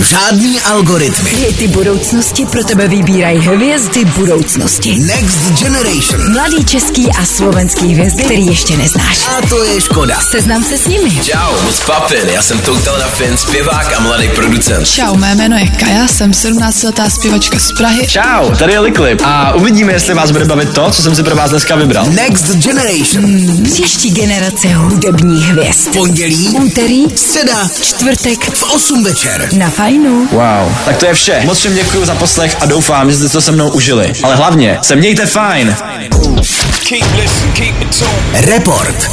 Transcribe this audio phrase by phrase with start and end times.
[0.00, 1.30] Žádný algoritmy.
[1.30, 4.98] Hity budoucnosti pro tebe vybírají hvězdy budoucnosti.
[4.98, 6.32] Next Generation.
[6.32, 9.18] Mladý český a slovenský hvězdy, který ještě neznáš.
[9.28, 10.16] A to je škoda.
[10.30, 11.10] Seznam se s nimi.
[11.10, 14.88] Čau, moc papin, já jsem Total na Fin, zpěvák a mladý producent.
[14.88, 18.06] Čau, mé jméno je Kaja, jsem 17-letá zpěvačka z Prahy.
[18.06, 21.36] Čau, tady je Liklip a uvidíme, jestli vás bude bavit to, co jsem si pro
[21.36, 22.06] vás dneska vybral.
[22.10, 23.24] Next Generation.
[23.24, 25.88] Hmm, příští generace hudebních hvězd.
[25.92, 29.48] Pondělí, Úterý, středa, čtvrtek v 8 večer.
[29.52, 30.28] na fajnu.
[30.32, 31.42] Wow, tak to je vše.
[31.44, 34.12] Moc všem děkuji za poslech a doufám, že jste to se mnou užili.
[34.22, 35.76] Ale hlavně se mějte fajn.
[38.32, 39.10] Report.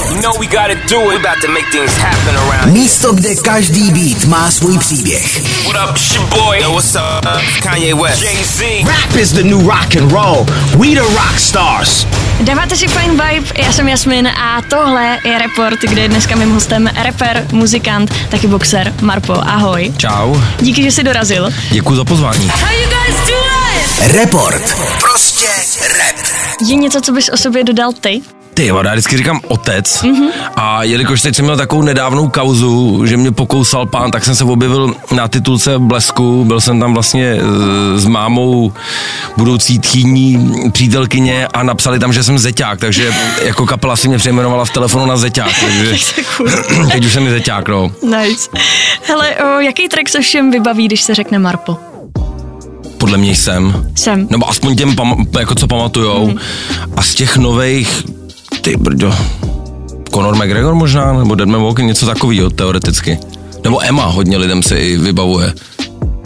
[2.66, 5.41] Místo, kde každý beat má svůj příběh.
[8.88, 10.46] Rap is the new rock and roll.
[10.77, 12.07] We the rock stars.
[12.41, 16.52] Dáváte si fajn vibe, já jsem Jasmin a tohle je Report, kde je dneska mým
[16.54, 19.34] hostem rapper, muzikant, taky boxer Marpo.
[19.34, 19.94] Ahoj.
[19.98, 21.50] Čau, Díky, že jsi dorazil.
[21.72, 22.48] děkuji za pozvání.
[22.50, 24.12] How you guys doing?
[24.13, 24.76] Report.
[25.02, 25.48] Prostě
[25.98, 26.15] rap.
[26.68, 28.21] Je něco, co bys o sobě dodal ty?
[28.58, 30.30] Ty jo, já vždycky říkám otec mm-hmm.
[30.55, 34.44] a jelikož teď jsem měl takovou nedávnou kauzu, že mě pokousal pán, tak jsem se
[34.44, 38.74] objevil na titulce Blesku, byl jsem tam vlastně eh, s mámou
[39.38, 43.14] budoucí tchýní přítelkyně a napsali tam, že jsem zeťák, takže
[43.46, 45.96] jako kapela si mě přejmenovala v telefonu na zeťák, takže
[46.92, 47.92] teď už jsem mi zeťák, no.
[48.04, 48.49] Nice.
[49.08, 51.77] Hele, o, jaký track se všem vybaví, když se řekne Marpo?
[52.98, 53.92] Podle mě jsem.
[53.96, 54.27] Jsem.
[54.30, 56.27] Nebo aspoň těm, pam- jako co pamatujou.
[56.27, 56.38] Mm.
[56.96, 58.04] A z těch nových,
[58.62, 59.16] ty brďo,
[60.13, 63.18] Conor McGregor možná, nebo Deadman Walker, něco takového teoreticky.
[63.64, 65.53] Nebo Emma hodně lidem se i vybavuje.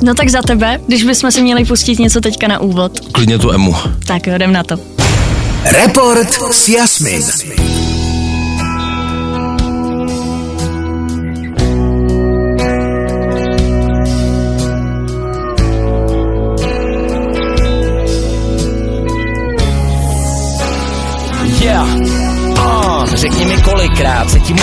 [0.02, 3.00] No tak za tebe, když bychom si měli pustit něco teďka na úvod.
[3.12, 3.76] Klidně tu Emu.
[4.08, 4.80] Tak jo, jdem na to.
[5.64, 7.24] Report s Jasmin.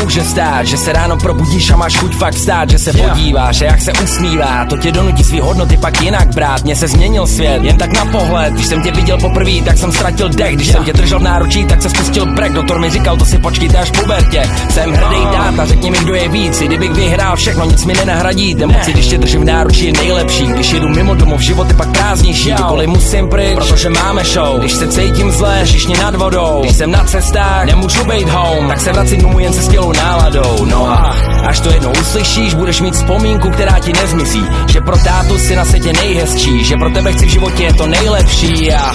[0.09, 3.65] Může stát, že se ráno probudíš a máš chuť fakt vstát, že se podíváš a
[3.65, 6.65] jak se usmívá, to tě donutí svý hodnoty pak jinak brát.
[6.65, 9.93] Mně se změnil svět, jen tak na pohled, když jsem tě viděl poprvé, tak jsem
[9.93, 13.17] ztratil dech, když jsem tě držel v náručí, tak se spustil brek, doktor mi říkal,
[13.17, 14.43] to si počkejte až po pubertě.
[14.71, 18.63] Jsem hrdý táta, řekni mi, kdo je víc, i kdybych vyhrál všechno, nic mi nenahradí,
[18.63, 21.89] emoci, když tě držím v náručí je nejlepší, když jedu mimo domov, život je pak
[21.89, 25.65] prázdnější, kdykoliv musím pryč, protože máme show, když se cítím zle,
[26.03, 29.63] nad vodou, když jsem na cestách, nemůžu být home, tak se vracím domů jen se
[29.63, 30.65] skvělou náladou.
[30.65, 31.15] No a
[31.49, 35.65] až to jednou uslyšíš, budeš mít vzpomínku, která ti nezmizí, že pro tátu si na
[35.65, 38.73] světě nejhezčí, že pro tebe chci v životě je to nejlepší.
[38.73, 38.93] A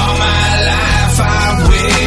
[0.00, 2.03] All my life I've waited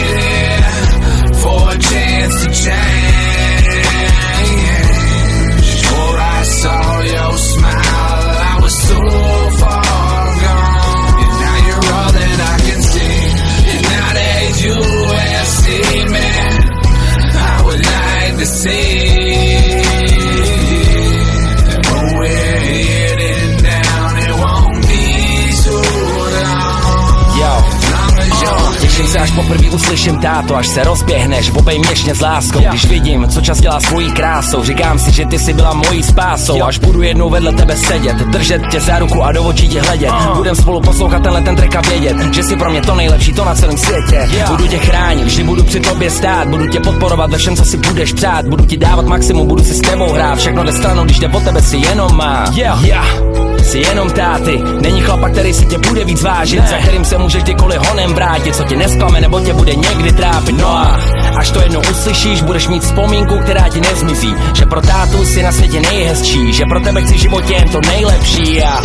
[29.88, 32.60] uslyším táto, až se rozběhneš, obej měšně s láskou.
[32.60, 36.64] Když vidím, co čas dělá svojí krásou, říkám si, že ty jsi byla mojí spásou.
[36.64, 40.12] Až budu jednou vedle tebe sedět, držet tě za ruku a do očí tě hledět.
[40.36, 43.46] Budem spolu poslouchat tenhle ten track a vědět, že jsi pro mě to nejlepší, to
[43.46, 44.30] na celém světě.
[44.48, 47.78] Budu tě chránit, vždy budu při tobě stát, budu tě podporovat ve všem, co si
[47.78, 48.46] budeš přát.
[48.46, 51.40] Budu ti dávat maximum, budu si s tebou hrát, všechno jde stranou, když jde o
[51.40, 52.46] tebe si jenom má.
[52.56, 52.86] Yeah.
[52.86, 53.57] Yeah.
[53.68, 56.68] Jsi jenom táty, není chlapa, který si tě bude víc vážit, ne.
[56.68, 60.58] za kterým se můžeš kdykoliv honem vrátit, co tě nesklame nebo tě bude někdy trápit.
[60.58, 61.00] No a
[61.38, 65.52] až to jednou uslyšíš, budeš mít vzpomínku, která ti nezmizí, že pro tátu si na
[65.52, 68.82] světě nejhezčí, že pro tebe chci v životě jen to nejlepší a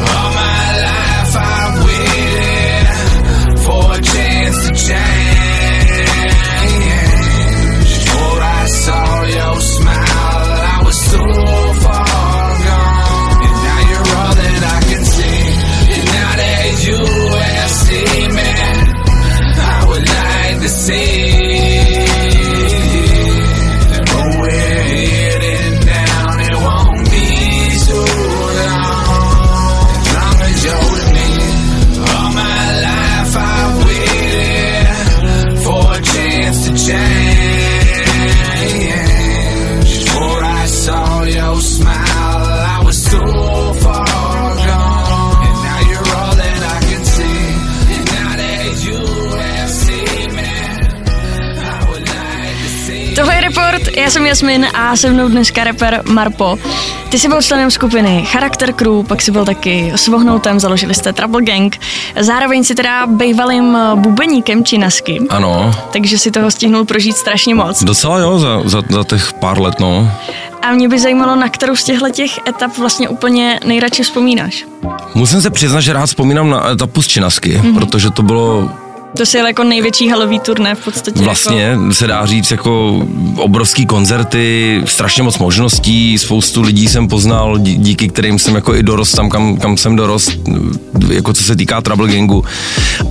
[0.00, 1.19] All my life
[54.10, 56.58] Já jsem Jasmin a se mnou dneska rapper Marpo.
[57.08, 61.42] Ty jsi byl členem skupiny Charakter Crew, pak jsi byl taky svohnoutem, založili jste Trouble
[61.42, 61.76] Gang.
[62.20, 65.20] Zároveň si teda bývalým bubeníkem Činasky.
[65.28, 67.82] Ano, Takže si toho stihnul prožít strašně moc.
[67.84, 70.12] docela jo, za, za, za těch pár let, no.
[70.62, 74.64] A mě by zajímalo, na kterou z těchto těch etap vlastně úplně nejradši vzpomínáš.
[75.14, 77.74] Musím se přiznat, že rád vzpomínám na etapu z Činasky, mm-hmm.
[77.74, 78.70] protože to bylo
[79.16, 81.20] To si jel jako největší halový turné v podstatě.
[81.20, 83.02] Vlastně Jako, se dá říct jako
[83.36, 88.82] obrovský koncerty, strašně moc možností, spoustu lidí jsem poznal, dí- díky kterým jsem jako i
[88.82, 90.32] dorost tam, kam, kam jsem dorost,
[91.12, 92.44] jako co se týká Trouble Gangu.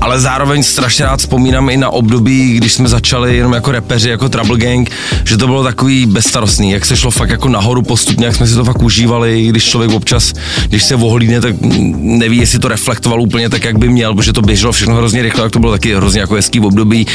[0.01, 4.29] Ale zároveň strašně rád vzpomínám i na období, když jsme začali jenom jako repeři, jako
[4.29, 4.89] Trouble Gang,
[5.25, 8.55] že to bylo takový bezstarostný, jak se šlo fakt jako nahoru postupně, jak jsme si
[8.55, 10.33] to fakt užívali, když člověk občas,
[10.67, 11.55] když se ohlídne, tak
[11.97, 15.43] neví, jestli to reflektoval úplně tak, jak by měl, protože to běželo všechno hrozně rychle,
[15.43, 17.07] tak to bylo taky hrozně jako hezký období.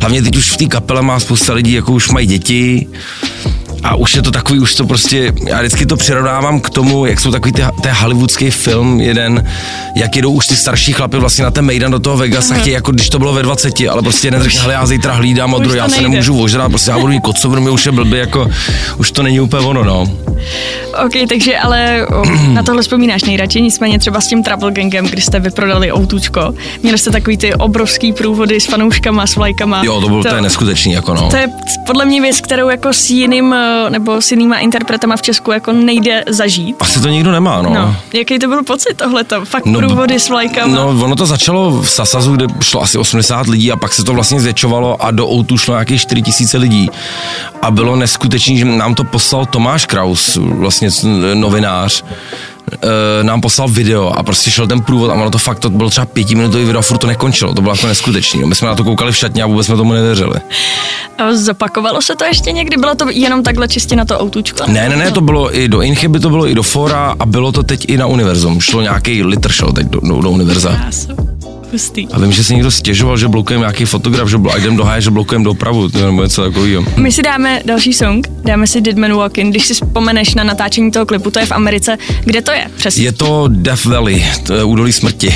[0.00, 2.86] Hlavně teď už v té kapele má spousta lidí, jako už mají děti,
[3.82, 7.20] a už je to takový, už to prostě, já vždycky to přirovnávám k tomu, jak
[7.20, 9.46] jsou takový ty, ten hollywoodský film jeden,
[9.96, 12.74] jak jedou už ty starší chlapy vlastně na ten Mejdan do toho Vegas a chtějí,
[12.74, 15.58] jako když to bylo ve 20, ale prostě jeden řekne, hele, já zítra hlídám a
[15.58, 16.08] druhý, já se nejde.
[16.08, 18.50] nemůžu ožrat, prostě já budu mít kocovru, mi už je blbý, jako,
[18.96, 20.06] už to není úplně ono, no.
[21.04, 22.06] OK, takže ale
[22.46, 26.54] na tohle vzpomínáš nejradši, nicméně třeba s tím Trouble Gangem, kdy jste vyprodali outučko.
[26.82, 29.82] Měli jste takový ty obrovský průvody s fanouškama, s vlajkama.
[29.84, 31.28] Jo, to bylo, to, to je neskutečný, jako no.
[31.30, 31.48] To je
[31.86, 35.72] podle mě věc, kterou jako s jiným, eh, nebo s jinýma interpretama v Česku jako
[35.72, 36.76] nejde zažít.
[36.80, 37.74] Asi to nikdo nemá, no.
[37.74, 39.44] No, jaký to byl pocit tohleto?
[39.44, 40.74] Fakt No, průvody s vlajkama.
[40.74, 44.12] No, ono to začalo v Sasazu, kde šlo asi 80 lidí a pak se to
[44.14, 46.90] vlastně zvětšovalo a do Outu šlo nějakých 4 tisíce lidí.
[47.62, 50.88] A bylo neskutečný, že nám to poslal Tomáš Kraus, vlastně
[51.34, 52.04] novinář,
[52.72, 55.90] eh, nám poslal video a prostě šel ten průvod a ono to fakt, to bylo
[55.90, 58.40] třeba pětiminutový video a furt to nekončilo, to bylo jako neskutečný.
[58.40, 58.46] no.
[58.46, 60.34] My jsme na to koukali v šatně a vůbec jsme tomu nevěřili.
[61.18, 62.76] A Zopakovalo se to ještě někdy?
[62.76, 64.64] Bylo to jenom takhle čistě na to outučko?
[64.66, 67.52] Ne, ne, ne, to bylo i do Inchyby, to bylo i do Fora a bylo
[67.52, 68.60] to teď i na Univerzum.
[68.60, 70.76] Šlo nějaký litr šel teď do, do, do Univerza.
[70.76, 71.31] Krásu.
[71.72, 72.08] Hustý.
[72.12, 75.00] A vím, že se někdo stěžoval, že blokujeme nějaký fotograf, že a jdem do háje,
[75.00, 76.84] že blokujeme dopravu, to nebo něco takového.
[76.96, 80.90] My si dáme další song, dáme si Dead Man Walking, když si vzpomeneš na natáčení
[80.90, 81.98] toho klipu, to je v Americe.
[82.24, 82.66] Kde to je?
[82.76, 83.04] Přesně.
[83.04, 85.34] Je to Death Valley, to je údolí smrti.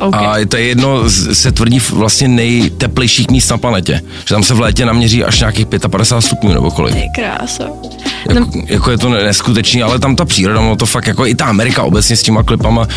[0.00, 0.42] Okay.
[0.42, 4.00] A to je jedno, se tvrdí vlastně nejteplejších míst na planetě.
[4.28, 6.94] Že tam se v létě naměří až nějakých 55 stupňů nebo kolik.
[6.94, 7.64] Ty krása.
[8.28, 11.34] Jako, No, jako je to neskutečný, ale tam ta příroda, no to fakt jako i
[11.34, 12.88] ta Amerika obecně s těma klipama,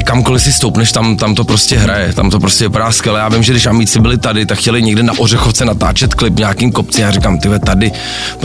[0.00, 3.20] je kamkoliv si stoupneš, tam, tam to prostě hraje, tam to prostě vypadá skvěle.
[3.20, 6.72] Já vím, že když Amíci byli tady, tak chtěli někde na Ořechovce natáčet klip nějakým
[6.72, 7.00] kopci.
[7.00, 7.92] Já říkám, ty tady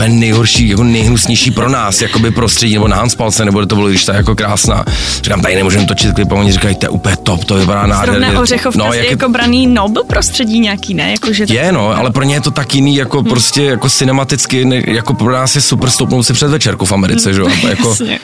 [0.02, 4.08] je nejhorší, jako nejhnusnější pro nás, jakoby prostředí, nebo na Hanspalce, nebo to bylo, když
[4.08, 4.84] je jako krásná.
[5.22, 8.20] Říkám, tady nemůžeme točit klip a oni říkají, to je úplně top, to vypadá nádherně.
[8.20, 11.10] Zrovna Ořechovka no, jak je je- jako braný Nobel prostředí nějaký, ne?
[11.10, 13.30] Jako, že je, no, ale pro ně je to tak jiný, jako hmm.
[13.30, 17.34] prostě jako cinematicky, ne, jako pro nás je super stoupnout si před večerku v Americe,
[17.34, 18.18] že jo, jako, Jasně.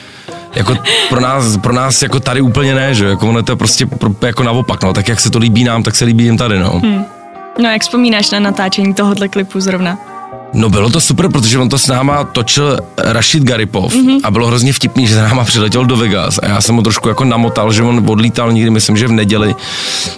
[0.55, 0.75] Jako
[1.09, 4.09] pro nás, pro nás jako tady úplně ne, že jako ono je to prostě pro,
[4.21, 6.79] jako naopak, no, tak jak se to líbí nám, tak se líbí jim tady, no.
[6.79, 7.05] Hmm.
[7.59, 9.97] No jak vzpomínáš na natáčení tohohle klipu zrovna?
[10.53, 14.19] No bylo to super, protože on to s náma točil Rashid Garipov mm-hmm.
[14.23, 17.09] a bylo hrozně vtipný, že za náma přiletěl do Vegas a já jsem mu trošku
[17.09, 19.55] jako namotal, že on odlítal někdy, myslím, že v neděli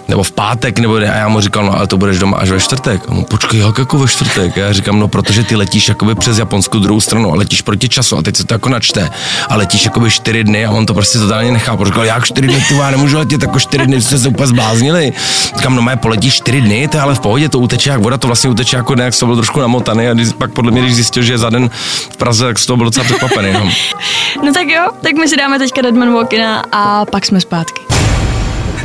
[0.08, 2.50] nebo v pátek, nebo ne, a já mu říkal, no ale to budeš doma až
[2.50, 3.02] ve čtvrtek.
[3.08, 4.58] A on, počkej, jak jako ve čtvrtek?
[4.58, 7.88] A já říkám, no protože ty letíš jakoby přes Japonsku druhou stranu a letíš proti
[7.88, 9.10] času a teď se to jako načte
[9.48, 11.84] a letíš jakoby čtyři dny a on to prostě totálně nechápe.
[11.84, 15.12] Říkal, jak čtyři dny, ty já nemůžu letět jako čtyři dny, jste se úplně zbláznili.
[15.56, 18.18] Říkám, no mé poletíš čtyři dny, to je ale v pohodě, to uteče jak voda,
[18.18, 20.80] to vlastně uteče jako den, jak to byl trošku namotaný a když, pak podle mě,
[20.82, 21.70] když zjistil, že je za den
[22.12, 23.52] v Praze, tak z toho byl docela překvapený.
[23.52, 23.70] No.
[24.42, 27.80] No tak jo, tak my si dáme teďka Deadman Walkina a pak jsme zpátky.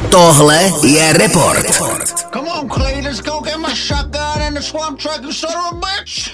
[0.10, 1.66] Tohle je Report.
[2.34, 5.72] Come on, Clay, let's go get my shotgun and the swamp truck, you son of
[5.72, 6.32] a bitch.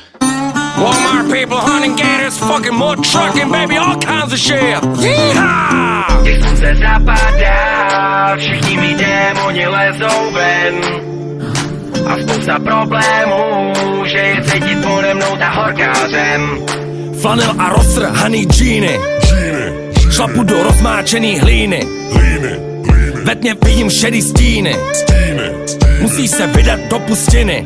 [0.78, 4.84] Walmart people hunting gators, fucking more trucking, baby, all kinds of shit.
[5.02, 6.18] Yeehaw!
[6.42, 10.76] Slunce zapadá, všichni mý démoni lezou ven.
[12.08, 13.74] A spousta problémů,
[14.06, 16.42] že je cítit pode mnou ta horká zem.
[17.22, 19.00] Flanel a roztrhaný džíny.
[20.12, 21.82] Šlapu do rozmáčený hlíny.
[23.24, 24.76] Ve tmě vidím šedý stíny.
[26.02, 27.66] Musíš se vydat do pustiny.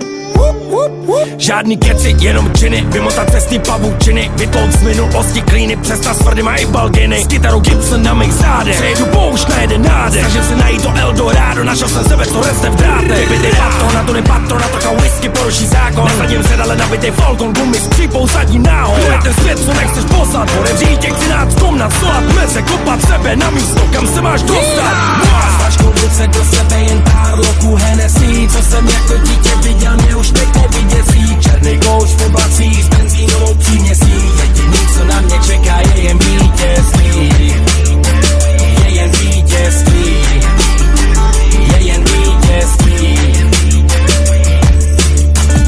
[1.37, 7.23] Žádný keci, jenom činy Vymotat cesty pavučiny Vytlout z minulosti klíny Přestat s tvrdýma balginy.
[7.23, 8.75] S kytarou Gibson na mých zádech.
[8.75, 10.21] Přejedu poušť na jeden nádech.
[10.21, 13.29] Snažím se najít to Eldorado Našel jsem sebe, co reste v drátech.
[13.29, 16.05] Vybitej patron, na to nepatron, na to whisky poruší zákon.
[16.05, 20.03] Nasadím se dale nabitej Falcon Gumy s přípou zadní náhod To ten svět, co nechceš
[20.03, 25.41] poslat Podevřít těch 13 komnat Solat meze, kopat sebe na místo, kam se máš dostat.
[26.11, 30.47] Se do sebe jen pár loků Hennessy Co jsem jako dítě viděl, mě už teď
[30.55, 34.13] neviděcí Černý kouč v oblacích, z benzín benzínovou příměsí.
[34.41, 37.53] Jediný, co na mě čeká, je jen vítězství.
[38.83, 40.05] Je jen vítězství.
[41.71, 43.17] Je jen vítězství.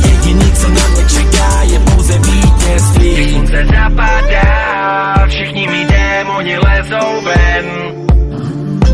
[0.05, 3.31] Jediný, co na mě čeká, je pouze vítězství.
[3.31, 7.65] Slunce zapadá, všichni mý démoni lezou ven.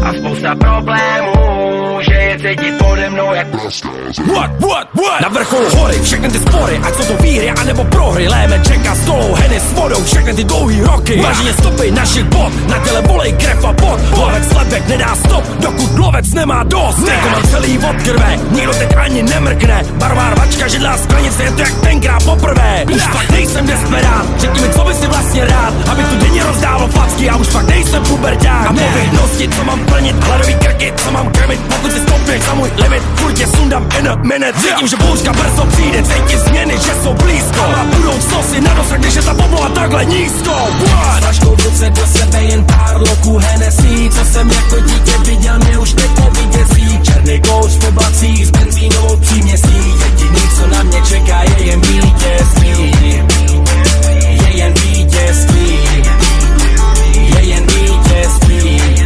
[0.04, 5.22] A spousta problémů, že je cítit pode mnou jak What, what, what?
[5.22, 9.34] Na vrcholu hory, všechny ty spory, ať jsou to výhry anebo prohry, léme čeká stolou,
[9.34, 11.22] heny s vodou, všechny ty dlouhý roky.
[11.22, 15.98] Váženě stopy našich bod, na těle volej krev a pot, lovec slepek nedá stop, dokud
[15.98, 17.08] lovec nemá dost.
[17.08, 21.62] Jako mám celý od krve, nikdo teď ani nemrkne, barvár vačka, židlá sklenice, je to
[21.62, 22.86] jak tenkrát poprvé.
[22.96, 26.88] Už fakt nejsem desperát, řekni mi, co by si vlastně rád, aby tu denně rozdával
[26.88, 28.66] facky, já už fakt nejsem puberták.
[28.68, 32.72] A povinnosti, co mám plnit, hladový krky, co mám krmit, pokud si stopneš za můj
[32.78, 34.54] limit, furt tě sundám in a minute.
[34.62, 37.62] Cítím, že bouřka brzo přijde, cítím změny, že jsou blízko.
[37.62, 40.54] A budoucnost si nadosak, když je ta obloha takhle nízko.
[41.20, 45.78] Sačkou v ruce do sebe jen pár loků Hennessy, co jsem jako dítě viděl, mě
[45.78, 47.00] už teď neviděcí.
[47.04, 49.78] Černý kouř v oblacích s benzínovou příměsí.
[50.06, 52.72] Jediný, co na mě čeká, je jen vítězství.
[54.24, 55.80] Je jen vítězství.
[57.14, 58.99] Je jen vítězství.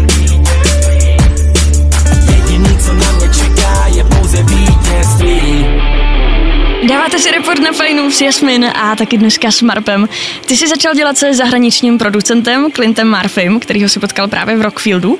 [6.87, 10.09] Dáváte si report na fajnu s Jasmin a taky dneska s Marpem.
[10.45, 15.19] Ty jsi začal dělat se zahraničním producentem Clintem Marfim, kterýho si potkal právě v Rockfieldu.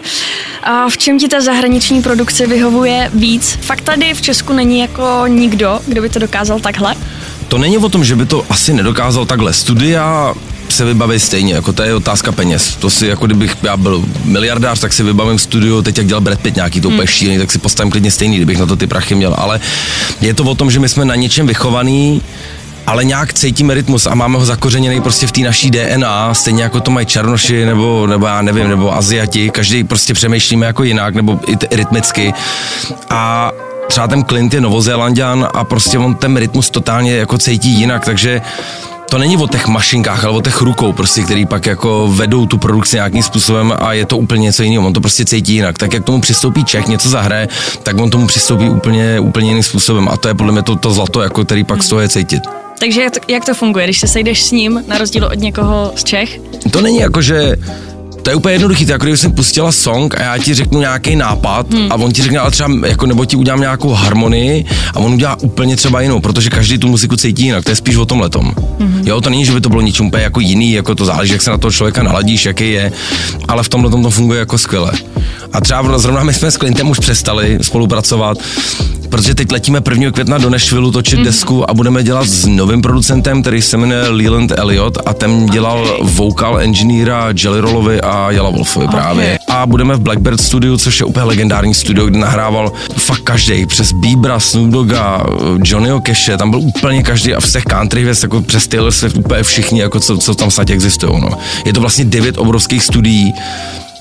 [0.63, 3.60] A v čem ti ta zahraniční produkce vyhovuje víc?
[3.62, 6.95] Fakt tady v Česku není jako nikdo, kdo by to dokázal takhle?
[7.48, 9.53] To není o tom, že by to asi nedokázal takhle.
[9.53, 10.33] Studia
[10.73, 12.75] se vybaví stejně, jako to je otázka peněz.
[12.75, 16.39] To si, jako kdybych já byl miliardář, tak si vybavím studio, teď jak dělal Brad
[16.39, 19.15] Pitt nějaký to úplně šílený, tak si postavím klidně stejný, kdybych na to ty prachy
[19.15, 19.35] měl.
[19.37, 19.59] Ale
[20.21, 22.21] je to o tom, že my jsme na něčem vychovaný,
[22.87, 26.79] ale nějak cítíme rytmus a máme ho zakořeněný prostě v té naší DNA, stejně jako
[26.79, 31.39] to mají černoši nebo, nebo já nevím, nebo Aziati, každý prostě přemýšlíme jako jinak, nebo
[31.47, 32.33] i t- rytmicky.
[33.09, 33.51] A
[33.87, 38.41] třeba ten Clint je novozélandian a prostě on ten rytmus totálně jako cítí jinak, takže
[39.13, 42.58] to není o těch mašinkách, ale o těch rukou, prostě, který pak jako vedou tu
[42.58, 44.88] produkci nějakým způsobem a je to úplně něco jiného.
[44.88, 45.77] On to prostě cítí jinak.
[45.77, 47.48] Tak jak tomu přistoupí Čech, něco zahraje,
[47.84, 50.08] tak on tomu přistoupí úplně, úplně jiným způsobem.
[50.10, 52.43] A to je podle mě to, to zlato, jako, který pak z toho je cítit.
[52.79, 55.93] Takže jak to, jak to funguje, když se sejdeš s ním, na rozdíl od někoho
[55.96, 56.39] z Čech?
[56.72, 57.55] To není jako, že
[58.23, 61.15] to je úplně jednoduchý, to jako když jsem pustila song a já ti řeknu nějaký
[61.15, 61.91] nápad hmm.
[61.91, 65.35] a on ti řekne, ale třeba, jako, nebo ti udělám nějakou harmonii a on udělá
[65.41, 68.53] úplně třeba jinou, protože každý tu muziku cítí jinak, to je spíš o tom letom.
[68.79, 69.01] Hmm.
[69.05, 71.41] Jo, to není, že by to bylo ničím úplně jako jiný, jako to záleží, jak
[71.41, 72.91] se na toho člověka naladíš, jaký je,
[73.47, 74.91] ale v tomhle to funguje jako skvěle.
[75.53, 78.38] A třeba zrovna my jsme s Clintem už přestali spolupracovat,
[79.10, 80.12] protože teď letíme 1.
[80.12, 81.25] května do Nashville točit mm.
[81.25, 85.98] desku a budeme dělat s novým producentem, který se jmenuje Leland Elliot a ten dělal
[86.01, 89.00] vocal engineera Jelly Rollovi a Jela Wolfovi okay.
[89.00, 89.39] právě.
[89.50, 93.91] A budeme v Blackbird Studio, což je úplně legendární studio, kde nahrával fakt každý, přes
[93.91, 95.24] Bíbra, Snoop Dogga,
[95.63, 99.17] Johnnyho Cache, tam byl úplně každý a v těch country hvězd, jako přes Taylor Swift,
[99.17, 101.22] úplně všichni, jako co, co tam snad existují.
[101.22, 101.29] No.
[101.65, 103.33] Je to vlastně devět obrovských studií,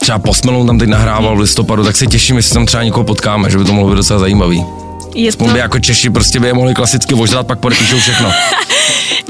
[0.03, 3.05] třeba Post Malone tam teď nahrával v listopadu, tak se těším, jestli tam třeba někoho
[3.05, 4.65] potkáme, že by to mohlo být docela zajímavý.
[5.15, 5.45] Je to...
[5.45, 8.33] by jako Češi prostě by je mohli klasicky ožrat, pak podepíšou všechno.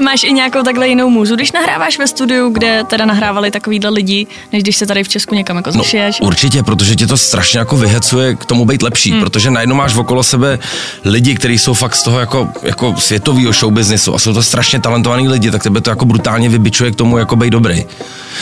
[0.03, 4.27] Máš i nějakou takhle jinou můzu, když nahráváš ve studiu, kde teda nahrávali takovýhle lidi,
[4.53, 6.21] než když se tady v Česku někam jako No, zašiješ?
[6.21, 9.19] určitě, protože tě to strašně jako vyhecuje k tomu být lepší, Hmm.
[9.21, 10.59] protože najednou máš okolo sebe
[11.05, 15.27] lidi, kteří jsou fakt z toho jako, jako světového showbiznisu a jsou to strašně talentovaní
[15.29, 17.85] lidi, tak tebe to jako brutálně vybičuje k tomu jako být dobrý.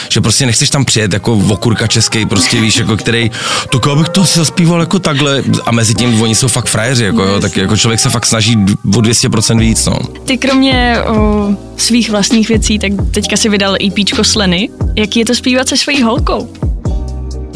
[0.09, 3.31] Že prostě nechceš tam přijet jako vokurka český, prostě víš, jako který,
[3.71, 7.30] tak abych to zaspíval jako takhle a mezi tím oni jsou fakt frajeři, jako jo,
[7.39, 8.57] tak jako člověk se fakt snaží
[8.95, 9.99] o 200% víc, no.
[10.25, 14.69] Ty kromě o, svých vlastních věcí, tak teďka si vydal EPčko Sleny.
[14.95, 16.53] Jaký je to zpívat se svojí holkou?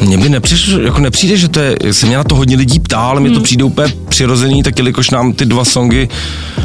[0.00, 2.98] Mně by nepřišlo, jako nepřijde, že to je, se mě na to hodně lidí ptá,
[2.98, 6.08] ale mně to přijde úplně přirozený, tak jelikož nám ty dva songy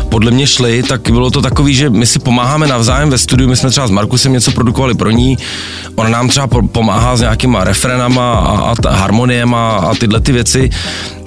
[0.09, 3.55] podle mě šly, tak bylo to takový, že my si pomáháme navzájem ve studiu, my
[3.55, 5.37] jsme třeba s Markusem něco produkovali pro ní,
[5.95, 10.69] ona nám třeba po- pomáhá s nějakýma refrenama a, a harmoniema a tyhle ty věci.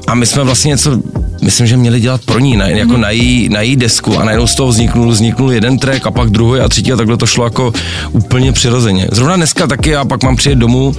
[0.06, 0.98] A my jsme vlastně něco,
[1.42, 4.18] myslím, že měli dělat pro ní, na, jako na její, na její desku.
[4.18, 7.16] A najednou z toho vzniknul, vzniknul jeden track a pak druhý a třetí a takhle
[7.16, 7.72] to šlo jako
[8.12, 9.08] úplně přirozeně.
[9.12, 10.94] Zrovna dneska taky a pak mám přijet domů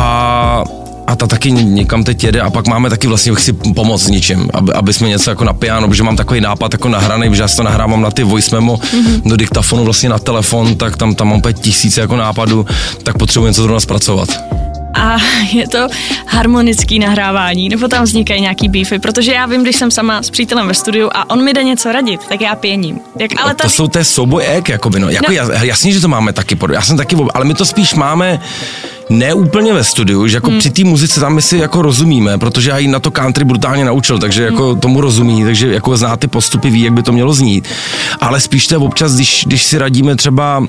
[0.00, 0.64] a
[1.06, 4.48] a ta taky někam teď jede a pak máme taky vlastně chci pomoct s ničím,
[4.54, 7.48] aby, aby jsme něco jako na piano, protože mám takový nápad jako nahraný, že já
[7.48, 9.22] si to nahrávám na ty voice memo mm-hmm.
[9.24, 12.66] do diktafonu vlastně na telefon, tak tam, tam mám úplně tisíce jako nápadů,
[13.02, 14.28] tak potřebuji něco zrovna zpracovat.
[14.94, 15.16] a
[15.52, 15.88] je to
[16.26, 20.68] harmonický nahrávání, nebo tam vznikají nějaký beefy, protože já vím, když jsem sama s přítelem
[20.68, 23.00] ve studiu a on mi jde něco radit, tak já pěním.
[23.18, 25.08] Jak, ale Ale to tady, jsou té souboj ek, jakoby, no.
[25.10, 25.48] Jako No.
[25.62, 28.40] jasně, že to máme taky, já jsem taky, ale my to spíš máme
[29.10, 30.58] ne úplně ve studiu, že jako hmm.
[30.58, 33.84] při té muzice tam my si jako rozumíme, protože já ji na to country brutálně
[33.84, 34.80] naučil, takže jako Hmm.
[34.80, 37.68] tomu rozumí, takže jako zná ty postupy, ví, jak by to mělo znít.
[38.20, 40.66] Ale spíš to je občas, když, když si radíme třeba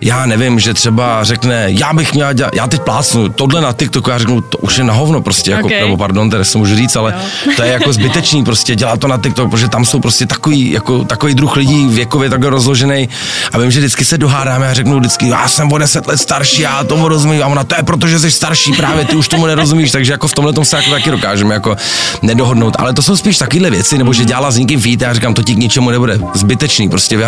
[0.00, 4.10] já nevím, že třeba řekne, já bych měl dělat, já teď plácnu, tohle na TikToku,
[4.10, 5.80] já řeknu, to už je na hovno prostě, jako, Okay.
[5.80, 7.14] nebo pardon, tady se můžu říct, ale
[7.56, 11.04] to je jako zbytečný prostě dělat to na TikTok, protože tam jsou prostě takový, jako,
[11.04, 13.08] takový druh lidí věkově takhle rozložený
[13.52, 16.62] a vím, že vždycky se dohádáme a řeknu vždycky, já jsem o 10 let starší,
[16.62, 17.42] já tomu rozumím.
[17.42, 20.28] A ona, to je proto, že jsi starší, právě ty už tomu nerozumíš, takže jako
[20.28, 21.76] v tomhle tom se jako taky dokážeme jako
[22.22, 25.34] nedohodnout, ale to jsou spíš takovéhle věci, nebo že dělala s někým feat, já říkám,
[25.34, 27.18] to ti k ničemu nebude, zbytečný prostě,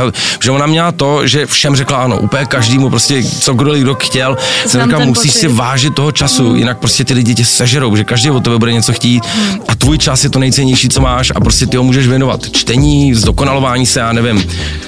[0.42, 4.36] že ona měla to, že všem řekla ano, úplně každému prostě, co kdo kdo chtěl,
[4.66, 5.40] jsem říkal, musíš pocit.
[5.40, 8.72] si vážit toho času, jinak prostě ty lidi tě sežerou, že každý od tebe bude
[8.72, 9.22] něco chtít
[9.68, 13.14] a tvůj čas je to nejcennější, co máš a prostě ty ho můžeš věnovat čtení,
[13.14, 14.44] zdokonalování se, já nevím,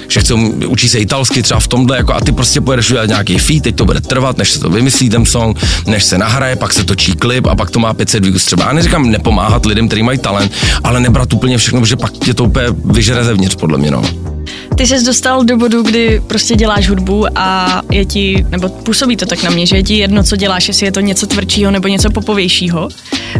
[0.08, 0.38] že chcou,
[0.68, 3.76] učí se italsky třeba v tomhle, jako a ty prostě pojedeš udělat nějaký feed, teď
[3.76, 7.12] to bude trvat, než se to vymyslí ten song, než se nahraje, pak se točí
[7.12, 8.64] klip a pak to má 500 views třeba.
[8.64, 10.52] Já neříkám nepomáhat lidem, kteří mají talent,
[10.84, 14.31] ale nebrat úplně všechno, protože pak tě to úplně vyžere zevnitř, podle mě, no.
[14.76, 19.26] Ty jsi dostal do bodu, kdy prostě děláš hudbu a je ti, nebo působí to
[19.26, 21.88] tak na mě, že je ti jedno, co děláš, jestli je to něco tvrdšího nebo
[21.88, 22.88] něco popovějšího.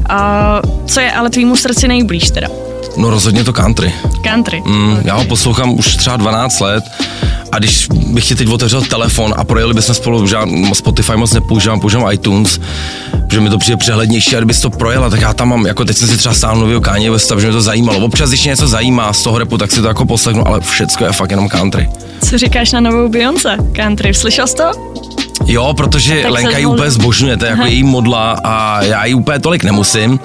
[0.09, 2.49] A co je ale tvýmu srdci nejblíž teda?
[2.97, 3.93] No rozhodně to country.
[4.25, 4.63] Country.
[4.67, 6.85] Mm, já ho poslouchám už třeba 12 let
[7.53, 11.81] a když bych ti teď otevřel telefon a projeli bychom spolu, žád, Spotify moc nepoužívám,
[11.81, 12.61] používám iTunes,
[13.31, 15.97] že mi to přijde přehlednější a kdybys to projela, tak já tam mám, jako teď
[15.97, 17.99] jsem si třeba stáhl nového Kanye Westa, že mě to zajímalo.
[17.99, 21.13] Občas, když něco zajímá z toho repu, tak si to jako poslechnu, ale všecko je
[21.13, 21.91] fakt jenom country.
[22.31, 23.57] Co říkáš na novou Beyoncé?
[23.73, 24.71] Country, slyšel jsi to?
[25.47, 29.15] Jo, protože Tak Lenka ji úplně zbožňuje, to je jako její modla a já ji
[29.15, 30.21] úplně tolik nemusím,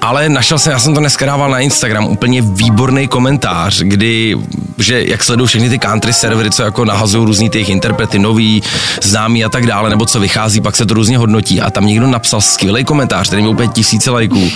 [0.00, 4.36] ale našel jsem, já jsem to dneska dával na Instagram, úplně výborný komentář, kdy,
[4.78, 8.62] že jak sledují všechny ty country servery, co jako nahazují různý ty jejich interprety, nový,
[9.02, 11.60] známý a tak dále, nebo co vychází, pak se to různě hodnotí.
[11.60, 14.50] A tam někdo napsal skvělý komentář, který měl úplně tisíce lajků.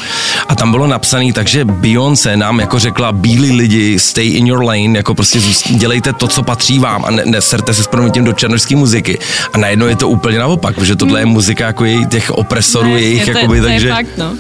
[0.48, 4.96] A tam bylo napsaný, takže Beyoncé nám jako řekla, bílí lidi, stay in your lane,
[4.96, 8.76] jako prostě dělejte to, co patří vám a ne, neserte se s proměnitím do černožské
[8.76, 9.18] muziky.
[9.52, 13.00] A najednou je to úplně naopak, protože tohle je muzika jako její, těch opresorů Ne,
[13.00, 13.88] jejich, je to, jakoby, to takže...
[13.88, 14.36] je fakt, no.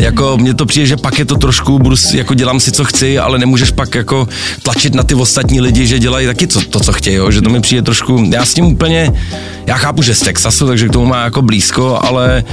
[0.00, 3.18] Jako mně to přijde, že pak je to trošku, budu, jako dělám si, co chci,
[3.18, 4.28] ale nemůžeš pak jako
[4.62, 7.30] tlačit na ty ostatní lidi, že dělají taky co, to, co chtějí, jo?
[7.30, 9.12] že to mi přijde trošku, já s tím úplně,
[9.66, 12.44] já chápu, že z Texasu, takže k tomu má jako blízko, ale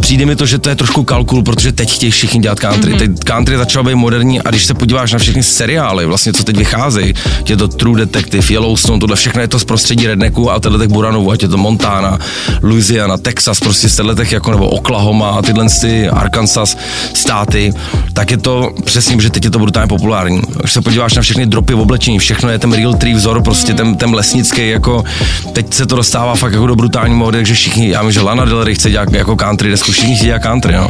[0.00, 2.92] přijde mi to, že to je trošku kalkul, protože teď chtějí všichni dělat country.
[2.92, 2.98] Mm-hmm.
[2.98, 6.56] Teď country začalo být moderní a když se podíváš na všechny seriály, vlastně co teď
[6.56, 7.14] vycházejí,
[7.48, 11.30] je to True Detective, Yellowstone, tohle všechno je to z prostředí rednecků a těch Buranovu,
[11.30, 12.18] ať je to Montana,
[12.62, 16.76] Louisiana, Texas, prostě z těch jako nebo Oklahoma a tyhle ty Arkansas
[17.14, 17.72] státy,
[18.12, 20.42] tak je to přesně, že teď je to brutálně populární.
[20.60, 23.74] Když se podíváš na všechny dropy v oblečení, všechno je ten real tree vzor, prostě
[23.74, 25.04] ten, ten lesnický, jako
[25.52, 28.44] teď se to dostává fakt jako do brutální módy, takže všichni, já vím, že Lana
[28.44, 30.88] Del Rey chce dělat jako country, desku, všichni chtějí dělat country, no.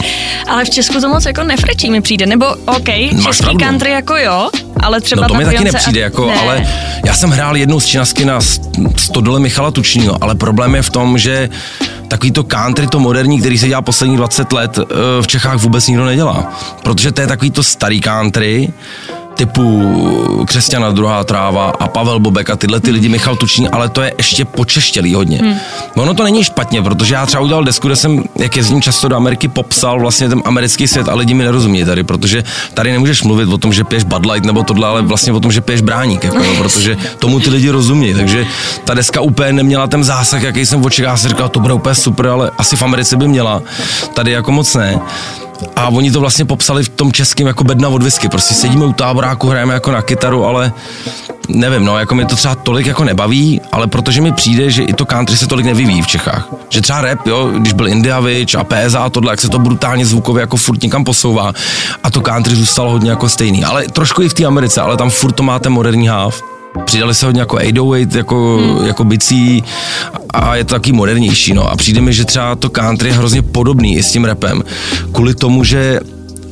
[0.48, 3.58] Ale v Česku to moc jako nefrečí mi přijde, nebo OK, Máš český pravdu.
[3.64, 4.48] country jako jo,
[4.80, 6.04] ale třeba No to mi taky nepřijde, a...
[6.04, 6.34] jako, ne.
[6.40, 6.66] ale
[7.06, 10.90] já jsem hrál jednou z činasky na st- stodole Michala Tučního, ale problém je v
[10.90, 11.48] tom, že
[12.08, 14.84] takový to country, to moderní, který se dělá posledních 20 let, eh,
[15.22, 16.52] v Čechách vůbec nikdo nedělá.
[16.82, 18.72] Protože to je takový to starý country,
[19.34, 24.02] typu Křesťana druhá tráva a Pavel Bobek a tyhle ty lidi, Michal Tučný, ale to
[24.02, 25.38] je ještě počeštělý hodně.
[25.38, 25.56] Hmm.
[25.96, 29.16] Ono to není špatně, protože já třeba udělal desku, kde jsem, jak jezdím často do
[29.16, 33.48] Ameriky, popsal vlastně ten americký svět a lidi mi nerozumí tady, protože tady nemůžeš mluvit
[33.48, 36.24] o tom, že piješ Bud Light nebo tohle, ale vlastně o tom, že piješ bráník,
[36.24, 38.14] jako, jo, protože tomu ty lidi rozumí.
[38.14, 38.46] Takže
[38.84, 41.18] ta deska úplně neměla ten zásah, jaký jsem očekával.
[41.18, 43.62] Jsem říkal, to bude úplně super, ale asi v Americe by měla.
[44.14, 45.00] Tady jako moc ne.
[45.76, 48.28] A oni to vlastně popsali v tom českém jako bedna od whisky.
[48.28, 50.72] Prostě sedíme u táboráku, hrajeme jako na kytaru, ale
[51.48, 54.92] nevím, no, jako mě to třeba tolik jako nebaví, ale protože mi přijde, že i
[54.92, 56.48] to country se tolik nevyvíjí v Čechách.
[56.70, 59.58] Že třeba rap, jo, když byl India Witch a PSA a tohle, jak se to
[59.58, 61.52] brutálně zvukově jako furt někam posouvá
[62.02, 63.64] a to country zůstalo hodně jako stejný.
[63.64, 66.53] Ale trošku i v té Americe, ale tam furt to má ten moderní háv.
[66.84, 68.86] Přidali se hodně jako 808, jako, hmm.
[68.86, 69.64] jako bicí
[70.30, 71.70] a je to taky modernější, no.
[71.70, 74.62] A přijde mi, že třeba to country je hrozně podobný i s tím rapem.
[75.12, 76.00] Kvůli tomu, že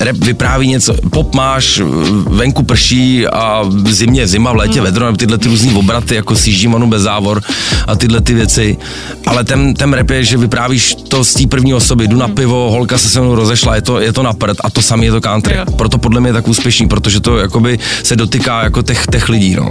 [0.01, 1.81] rap vypráví něco, pop máš,
[2.27, 6.37] venku prší a v zimě zima, v létě vedro, nebo tyhle ty různý obraty, jako
[6.37, 7.43] si manu bez závor
[7.87, 8.77] a tyhle ty věci.
[9.27, 12.71] Ale ten, ten rap je, že vyprávíš to z té první osoby, jdu na pivo,
[12.71, 15.11] holka se se mnou rozešla, je to, je to na prd a to samé je
[15.11, 15.57] to country.
[15.57, 15.65] Jo.
[15.77, 19.55] Proto podle mě je tak úspěšný, protože to jakoby se dotýká jako těch, těch lidí,
[19.55, 19.71] no.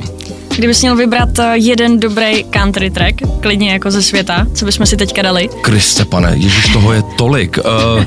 [0.58, 4.98] Kdybys měl vybrat eh, jeden dobrý country track, klidně jako ze světa, co bychom si
[4.98, 5.50] teďka dali?
[5.62, 7.58] Kriste pane, ježiš, toho je tolik.
[7.58, 8.04] Uh,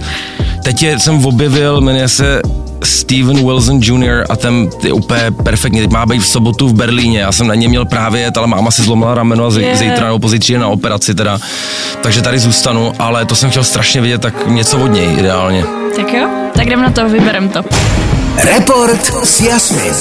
[0.65, 2.43] teď je, jsem objevil, jmenuje se
[2.85, 4.25] Steven Wilson Jr.
[4.29, 5.81] a ten je úplně perfektní.
[5.81, 7.21] Teď má být v sobotu v Berlíně.
[7.21, 9.77] Já jsem na ně měl právě jet, ale máma si zlomila rameno a Je.
[9.77, 11.39] zítra nebo pozítří je na operaci teda.
[12.03, 15.65] Takže tady zůstanu, ale to jsem chtěl strašně vidět, tak něco od něj ideálně.
[15.97, 17.63] Tak jo, tak jdem na to, vyberem to.
[18.45, 19.95] Report s Jasmin.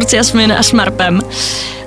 [0.00, 1.20] Je report s Jasmin a Smarpem.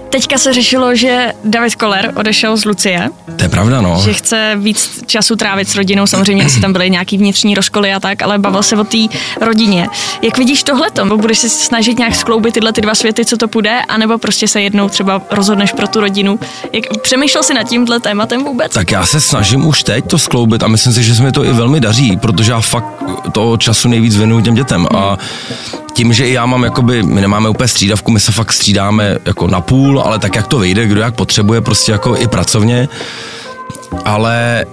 [0.09, 4.01] Teďka se řešilo, že David Koller odešel z Lucie, To je pravda, no.
[4.05, 7.99] že chce víc času trávit s rodinou, samozřejmě asi tam byly nějaký vnitřní rozkoly a
[7.99, 8.97] tak, ale bavil se o té
[9.41, 9.87] rodině.
[10.21, 11.05] Jak vidíš tohleto?
[11.17, 14.61] Budeš se snažit nějak skloubit tyhle ty dva světy, co to půjde, anebo prostě se
[14.61, 16.39] jednou třeba rozhodneš pro tu rodinu?
[16.73, 18.73] Jak, přemýšlel jsi nad tímhle tématem vůbec?
[18.73, 21.45] Tak já se snažím už teď to skloubit a myslím si, že se mi to
[21.45, 25.17] i velmi daří, protože já fakt toho času nejvíc věnuju těm dětem a
[25.93, 29.47] tím, že i já mám jakoby, my nemáme úplně střídavku, my se fakt střídáme jako
[29.47, 32.89] na půl, ale tak jak to vyjde, kdo jak potřebuje, prostě jako i pracovně,
[34.05, 34.65] ale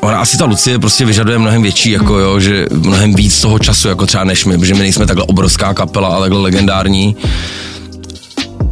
[0.00, 3.88] Ona asi ta Lucie prostě vyžaduje mnohem větší, jako jo, že mnohem víc toho času,
[3.88, 7.16] jako třeba než my, protože my nejsme takhle obrovská kapela a takhle legendární.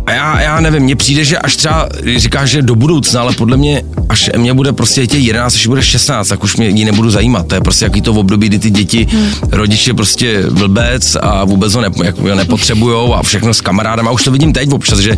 [0.08, 3.56] A já, já nevím, mně přijde, že až třeba říkáš, že do budoucna, ale podle
[3.56, 7.10] mě, až mě bude prostě těch 11, až bude 16, tak už mě ji nebudu
[7.10, 7.46] zajímat.
[7.46, 9.30] To je prostě jaký to v období, kdy ty děti, hmm.
[9.52, 14.08] rodiče prostě blbec a vůbec ho ne, jako, nepotřebujou a všechno s kamarádem.
[14.08, 15.16] A už to vidím teď občas, že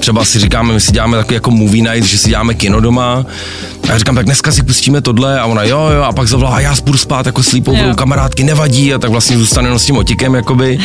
[0.00, 3.26] třeba si říkáme, my si děláme takový jako movie night, že si děláme kino doma.
[3.88, 6.50] A já říkám, tak dneska si pustíme tohle a ona jo, jo, a pak zavolá,
[6.50, 7.94] a já budu spát jako sleepover, Jo.
[7.94, 10.78] kamarádky nevadí a tak vlastně zůstane s tím otikem, jakoby,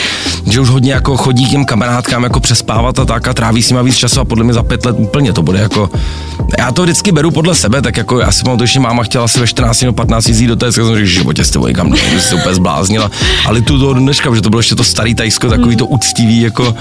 [0.51, 3.69] že už hodně jako chodí k těm kamarádkám jako přespávat a tak a tráví s
[3.69, 5.89] nima víc času a podle mě za pět let úplně to bude jako,
[6.57, 9.39] já to vždycky beru podle sebe, tak jako já si pamatuju, že máma chtěla si
[9.39, 11.97] ve 14 nebo 15 jít do té, jsem řekl, že životě s tebou nikam ne,
[11.97, 13.11] že jsi se úplně zbláznila,
[13.45, 16.41] ale tu to do dneška, že to bylo ještě to starý Tajsko, takový to uctivý,
[16.41, 16.75] jako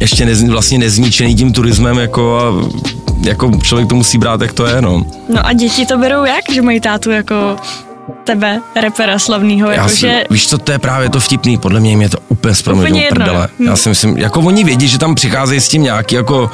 [0.00, 2.42] ještě nez, vlastně nezničený tím turismem, jako a
[3.26, 5.04] jako člověk to musí brát, jak to je, no.
[5.28, 7.56] No a děti to berou jak, že mají tátu jako
[8.24, 11.90] tebe, repera slavného, Já si, jakože víš co, to je právě to vtipný, podle mě
[11.90, 13.48] jim je to úplně s proměnutím Úplně jedno, prdele.
[13.58, 13.64] hm.
[13.66, 16.50] Já si myslím, jako oni vědí, že tam přicházejí s tím nějaký jako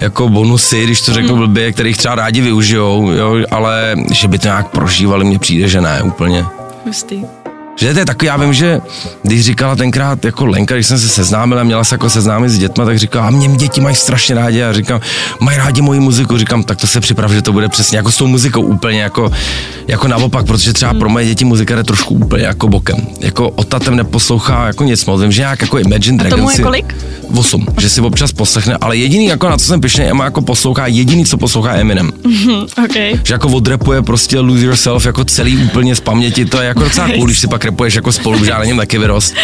[0.00, 1.38] jako bonusy, když to řeknu Hm.
[1.38, 5.80] blbě, kterých třeba rádi využijou, jo, ale že by to nějak prožívali, mně přijde, že
[5.80, 6.44] ne úplně.
[6.86, 7.20] hustý.
[7.78, 8.80] Že to je takový, já vím, že
[9.22, 12.58] když říkala tenkrát jako Lenka, když jsem se seznámil a měla se jako seznámit s
[12.58, 15.00] dětma, tak říkala, a mě děti mají strašně rádi a říkám,
[15.40, 18.16] mají rádi moji muziku, říkám, tak to se připrav, že to bude přesně jako s
[18.16, 19.30] tou muzikou úplně jako,
[19.88, 22.96] jako naopak, protože třeba pro moje děti muzika jde trošku úplně jako bokem.
[23.20, 26.38] Jako otatem neposlouchá jako nic moc, vím, že nějak jako Imagine A Dragons.
[26.40, 26.94] tomu je si- kolik?
[27.34, 30.86] Osm, že si občas poslechne, ale jediný jako na co jsem pišnej, Emma jako poslouchá,
[30.86, 32.94] jediný co poslouchá je Eminem Mhm, OK.
[33.24, 37.08] že jako odrepuje prostě Lose Yourself jako celý úplně z paměti, to je jako docela
[37.14, 39.34] cool, když si pak repuješ jako spolu, že já na taky vyrost,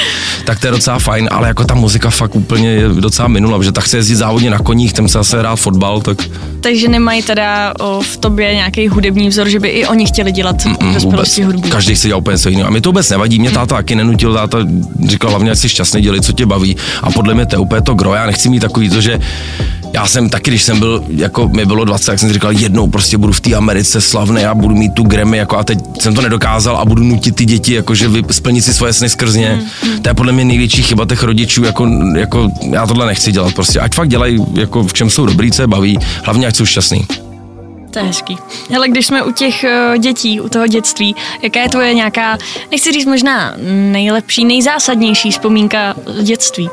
[0.45, 3.73] tak to je docela fajn, ale jako ta muzika fakt úplně je docela minula, že
[3.73, 6.19] tak chce jezdit závodně na koních, tam se zase hrát fotbal, tak
[6.61, 10.63] Takže nemají teda o, v tobě nějaký hudební vzor, že by i oni chtěli dělat
[10.63, 11.69] v mm, dospělosti hudbu.
[11.69, 12.69] Každý si dělá úplně něco jiného.
[12.69, 14.59] A mi to vůbec nevadí, mě táta taky nenutil, táta
[15.09, 16.77] říkal hlavně, ať jsi šťastný, dělej, co tě baví.
[17.03, 19.21] A podle mě to je úplně to gro, já nechci mít takový to, že
[19.95, 22.87] já jsem taky, když jsem byl, jako mi bylo 20, tak jsem si říkal, jednou
[22.87, 26.15] prostě budu v té Americe slavný a budu mít tu Grammy, jako a teď jsem
[26.15, 29.63] to nedokázal a budu nutit ty děti, jakože vy, splnit si svoje sny skrz ně.
[30.03, 33.81] To je podle mě největší chyba těch rodičů, jako, jako já tohle nechci dělat prostě.
[33.81, 37.07] Ať fakt dělají, jako v čem jsou dobrý, co je baví, hlavně ať jsou šťastný.
[37.91, 38.37] To je hezký.
[38.71, 42.39] Hele, když jsme u těch uh, dětí, u toho dětství, jaká je tvoje nějaká,
[42.71, 43.55] nechci říct možná
[43.93, 46.69] nejlepší, nejzásadnější vzpomínka z dětství?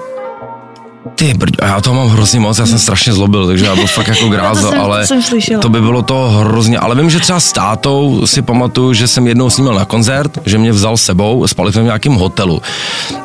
[1.15, 3.87] Ty brď, a já toho mám hrozně moc, já jsem strašně zlobil, takže já byl
[3.87, 5.59] fakt jako gráza, jsem- ale to jsem slyšela.
[5.61, 9.27] to by bylo to hrozně, ale vím, že třeba s tátou si pamatuju, že jsem
[9.27, 12.61] jednou s ním na koncert, že mě vzal sebou, spali jsme v nějakém hotelu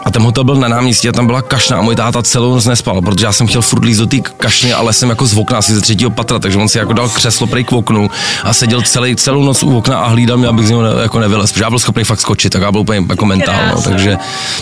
[0.05, 2.67] a ten hotel byl na náměstí a tam byla kašna a můj táta celou noc
[2.67, 5.59] nespal, protože já jsem chtěl furt líst do té kašny, ale jsem jako z okna
[5.59, 8.11] asi ze třetího patra, takže on si jako dal křeslo prej k oknu
[8.45, 11.19] a seděl celý, celou noc u okna a hlídal mě, abych z něho ne, jako
[11.21, 14.19] nevylez, protože já byl schopný fakt skočit, tak já byl úplně jako mentál, no, takže,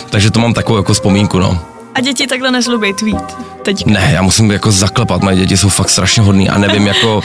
[0.09, 1.59] takže to mám takovou jako vzpomínku, no.
[1.95, 3.37] A děti takhle nezlubej tweet.
[3.63, 3.85] Teď.
[3.85, 7.21] Ne, já musím jako zaklepat, moje děti jsou fakt strašně hodný a nevím, jako,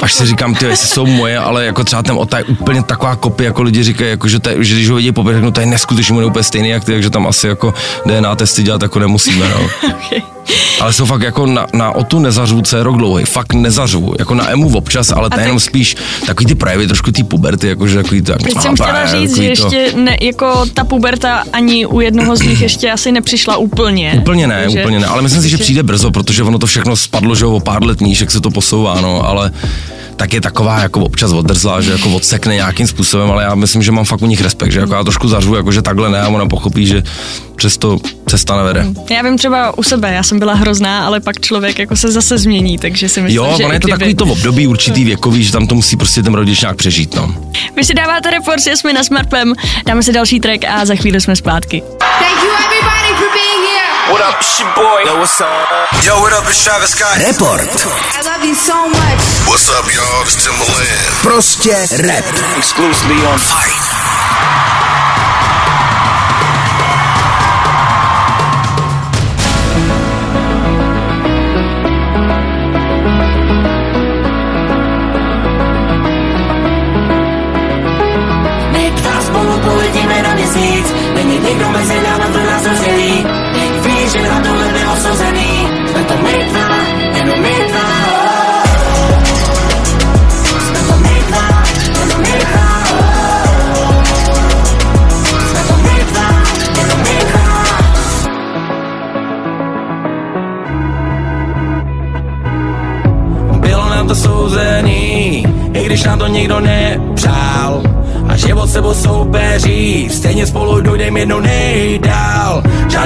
[0.00, 3.16] až si říkám, ty, jestli jsou moje, ale jako třeba ten Ota je úplně taková
[3.16, 5.60] kopie, jako lidi říkají, jako, že, to je, že když ho vidí poprvé, řeknu, to
[5.60, 7.74] je neskutečně, on je úplně stejný jak ty, takže tam asi jako
[8.06, 9.66] DNA testy dělat jako nemusíme, no.
[10.06, 10.35] Okay.
[10.80, 14.34] Ale jsou fakt jako na, na Otu nezařvu, co je rok dlouhý, fakt nezařvu, jako
[14.34, 17.68] na Emu občas, ale to je tak- jenom spíš takový ty projevy, trošku ty puberty,
[17.68, 22.00] jakože takový to, Teď jsem chtěla říct, že ještě ne, jako ta puberta ani u
[22.00, 24.14] jednoho z nich ještě asi nepřišla úplně.
[24.18, 26.96] Úplně ne, Takže- úplně ne, ale myslím si, že přijde brzo, protože ono to všechno
[26.96, 29.50] spadlo, že o pár let níž, jak se to posouvá, no, ale
[30.16, 33.92] tak je taková jako občas oddrzlá, že jako odsekne nějakým způsobem, ale já myslím, že
[33.92, 36.28] mám fakt u nich respekt, že jako já trošku zařvu, jako že takhle ne a
[36.28, 37.02] ona pochopí, že
[37.56, 37.98] přesto
[38.28, 38.86] cesta nevede.
[39.10, 42.38] Já vím třeba u sebe, já jsem byla hrozná, ale pak člověk jako se zase
[42.38, 43.98] změní, takže si myslím, Jo, že ono je to kdyby...
[43.98, 47.34] takový to období určitý věkový, že tam to musí prostě ten rodič nějak přežít, no.
[47.76, 49.52] Vy si dáváte report s Jasmina Smartpem,
[49.86, 51.82] dáme si další track a za chvíli jsme zpátky.
[51.98, 52.75] Thank you
[54.06, 55.02] What up, it's your boy?
[55.02, 55.50] Yo, what's up?
[56.06, 57.18] Yo, what up, it's Travis Scott.
[57.26, 57.58] Report.
[57.58, 59.22] I love you so much.
[59.50, 60.22] What's up, y'all?
[60.22, 61.22] It's Timbaland.
[61.22, 61.74] Prostě
[62.06, 62.24] rap.
[62.56, 64.85] Exclusively on Fight.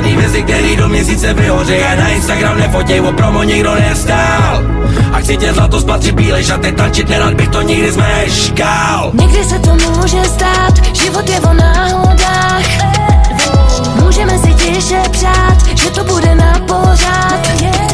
[0.00, 4.62] Žádný věci, který do měsíce vyhoří a na Instagram nefotěj, o promo nikdo nestál.
[5.12, 9.10] A chci tě zlato spatřit bílej šaty, tančit nerad bych to nikdy zmeškal.
[9.14, 12.66] Někdy se to může stát, život je o náhodách
[14.04, 17.89] Můžeme si tiše přát, že to bude na pořád Někdy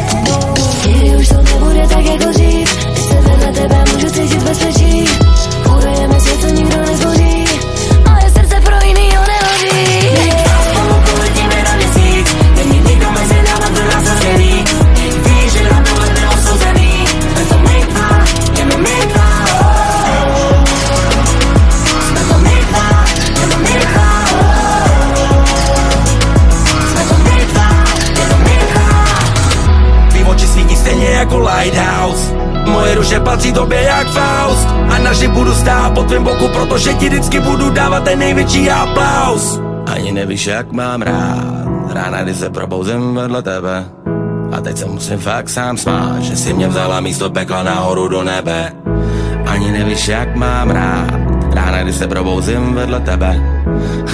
[40.27, 41.67] Nevíš jak mám rád.
[41.93, 43.85] Rána, kdy se probouzím vedle tebe.
[44.51, 48.23] A teď se musím fakt sám smát Že si mě vzala místo pekla nahoru do
[48.23, 48.73] nebe.
[49.45, 51.19] Ani nevíš jak mám rád.
[51.53, 53.41] Rána, kdy se probouzím vedle tebe.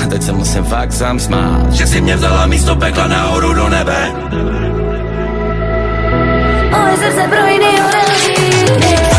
[0.04, 3.70] A teď se musím fakt sám smát Že si mě vzala místo pekla nahoru do
[3.70, 4.14] nebe.
[6.72, 9.13] Moje srdce pro jinýho nelží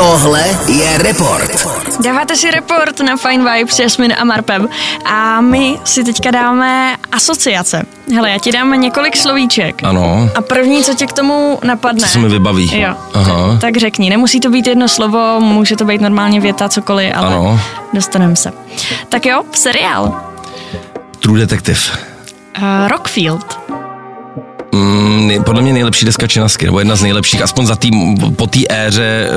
[0.00, 1.66] Tohle je Report.
[2.04, 4.68] Dáváte si report na Fine Vibes, Jasmin a Marpem
[5.04, 7.82] a my si teďka dáme asociace.
[8.14, 9.84] Hele, já ti dám několik slovíček.
[9.84, 10.30] Ano.
[10.34, 12.00] A první, co tě k tomu napadne.
[12.00, 12.80] Co se mi vybaví.
[12.80, 12.94] Jo.
[13.14, 13.58] Aha.
[13.60, 17.60] Tak řekni, nemusí to být jedno slovo, může to být normálně věta, cokoliv, ale Ano.
[17.92, 18.52] dostaneme se.
[19.08, 20.20] Tak jo, seriál.
[21.18, 21.80] True Detective.
[22.58, 23.58] Uh, Rockfield.
[24.74, 28.60] Mm, podle mě nejlepší deska činasky, nebo jedna z nejlepších, aspoň za tým, po té
[28.70, 29.28] éře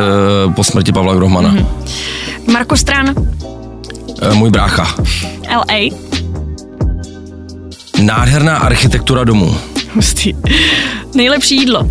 [0.48, 1.50] uh, po smrti Pavla Grohmana.
[1.50, 1.58] Mhm.
[1.58, 2.52] Mm-hmm.
[2.54, 3.13] Marko Stran.
[3.17, 4.96] Uh, můj brácha.
[5.56, 5.98] LA.
[8.02, 9.58] Nádherná architektura domů.
[9.96, 10.34] Hustý.
[11.15, 11.89] Nejlepší jídlo.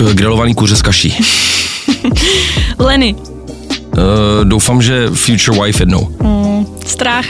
[0.00, 1.14] Uh, grilovaný kuře s kaší.
[2.78, 3.14] Lenny.
[3.14, 6.08] Uh, doufám, že future wife jednou.
[6.22, 7.26] Mm, strach.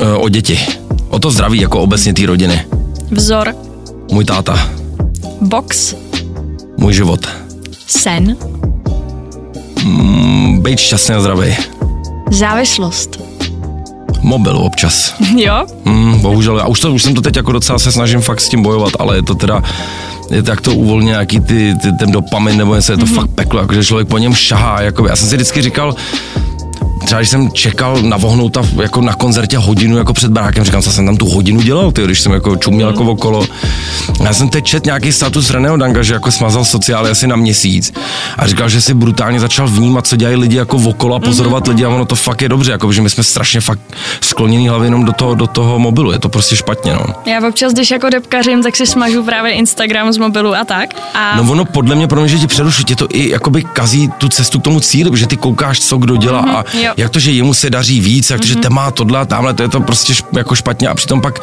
[0.00, 0.60] Uh, o děti.
[1.08, 2.64] O to zdraví, jako obecně té rodiny.
[3.12, 3.54] Vzor.
[4.12, 4.68] Můj táta.
[5.40, 5.94] Box.
[6.76, 7.28] Můj život.
[7.86, 8.36] Sen.
[9.84, 11.56] Mm, bejt šťastný a zdravý.
[12.30, 13.20] Závislost.
[14.22, 15.14] Mobil občas.
[15.36, 15.66] jo?
[15.84, 18.48] Mm, bohužel, já už, to, už jsem to teď jako docela se snažím fakt s
[18.48, 19.62] tím bojovat, ale je to teda,
[20.30, 23.14] je to jak to uvolně nějaký ty, ty, ten dopamin nebo něco, je to mm-hmm.
[23.14, 25.96] fakt peklo, jakože člověk po něm šahá, jako já jsem si vždycky říkal,
[27.04, 30.92] třeba když jsem čekal na vohnouta jako na koncertě hodinu jako před barákem, říkám, co
[30.92, 33.46] jsem tam tu hodinu dělal, ty, když jsem jako čuměl jako okolo.
[34.24, 37.92] Já jsem teď čet nějaký status Reného Danga, že jako smazal sociály asi na měsíc
[38.38, 41.84] a říkal, že si brutálně začal vnímat, co dělají lidi jako okolo a pozorovat lidi
[41.84, 43.80] a ono to fakt je dobře, jako, že my jsme strašně fakt
[44.20, 47.00] skloněný hlavě jenom do toho, do toho mobilu, je to prostě špatně, no.
[47.26, 50.88] Já občas, když jako depkařím, tak si smažu právě Instagram z mobilu a tak.
[51.14, 54.10] A No ono podle mě, pro mě, že ti přeruší, tě to i jakoby kazí
[54.18, 56.91] tu cestu k tomu cíli, protože ty koukáš, co kdo dělá Mhm, a jo.
[56.96, 59.54] Jak to, že jemu se daří víc, jak to, že ten má tohle a tamhle,
[59.54, 61.42] to je to prostě jako špatně a přitom pak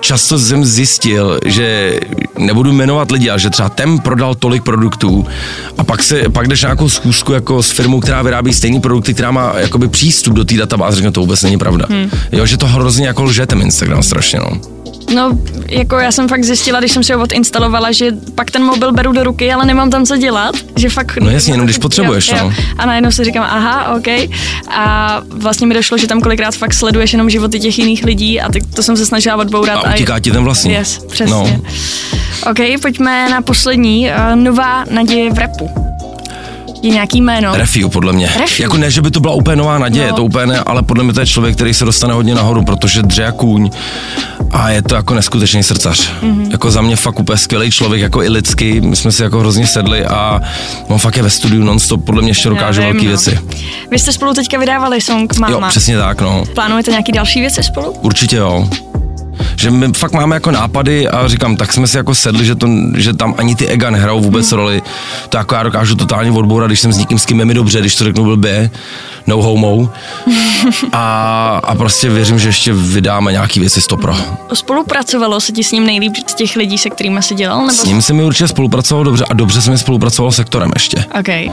[0.00, 2.00] často jsem zjistil, že
[2.38, 5.26] nebudu jmenovat lidi, ale že třeba ten prodal tolik produktů
[5.78, 9.14] a pak se, pak jdeš na nějakou schůzku jako s firmou, která vyrábí stejný produkty,
[9.14, 11.86] která má jakoby přístup do té databáze, řekne, to vůbec není pravda.
[11.90, 12.10] Hmm.
[12.32, 14.75] Jo, že to hrozně jako lže ten Instagram strašně, no.
[15.14, 15.38] No,
[15.68, 19.12] jako já jsem fakt zjistila, když jsem si ho odinstalovala, že pak ten mobil beru
[19.12, 21.18] do ruky, ale nemám tam co dělat, že fakt...
[21.20, 22.44] No jasně, jenom když potřebuješ, jo, jo.
[22.44, 22.52] no.
[22.78, 24.30] A najednou si říkám, aha, OK.
[24.70, 28.52] A vlastně mi došlo, že tam kolikrát fakt sleduješ jenom životy těch jiných lidí a
[28.52, 29.84] ty, to jsem se snažila odbourat.
[29.84, 30.72] A utíká ti ten vlastní.
[30.72, 31.32] Yes, přesně.
[31.34, 31.60] No.
[32.50, 34.08] OK, pojďme na poslední.
[34.08, 35.95] Uh, nová naděje v repu.
[36.82, 37.56] Je nějaký jméno?
[37.56, 38.30] Refiu, podle mě.
[38.38, 38.64] Refiu.
[38.64, 40.16] Jako ne, že by to byla úplně nová naděje, No.
[40.16, 43.02] to úplně ne, ale podle mě to je člověk, který se dostane hodně nahoru, protože
[43.02, 43.70] dře jak kůň
[44.50, 46.10] a je to jako neskutečný srdcař.
[46.22, 46.36] Mhm.
[46.44, 46.50] Mm-hmm.
[46.52, 49.66] Jako za mě fakt úplně skvělý člověk, jako i lidsky, my jsme si jako hrozně
[49.66, 50.40] sedli a
[50.88, 53.08] on fakt je ve studiu nonstop, podle mě ještě dokáže velké no.
[53.08, 53.38] věci.
[53.90, 55.52] Vy jste spolu teďka vydávali song Máma.
[55.52, 56.44] Jo, přesně tak, no.
[56.54, 57.90] Plánujete nějaký další věci spolu?
[57.90, 58.68] Určitě jo.
[59.56, 62.68] Že my fakt máme jako nápady a říkám, tak jsme si jako sedli, že, to,
[62.96, 64.56] že tam ani ty ega nehrajou vůbec Mhm.
[64.56, 64.82] roli.
[65.28, 67.80] To jako já dokážu totálně odbourat, když jsem s někým, s kým je mi dobře,
[67.80, 68.70] když to řeknu blbě,
[69.26, 69.90] no homo.
[70.92, 74.16] A, a prostě věřím, že ještě vydáme nějaký věci stopro.
[74.54, 77.58] Spolupracovalo se ti s ním nejlíp z těch lidí, se kterými jsi dělal?
[77.60, 77.72] Nebo...
[77.72, 81.04] S ním se mi určitě spolupracovalo dobře a dobře jsem mi spolupracoval s sektorem ještě.
[81.20, 81.52] OK.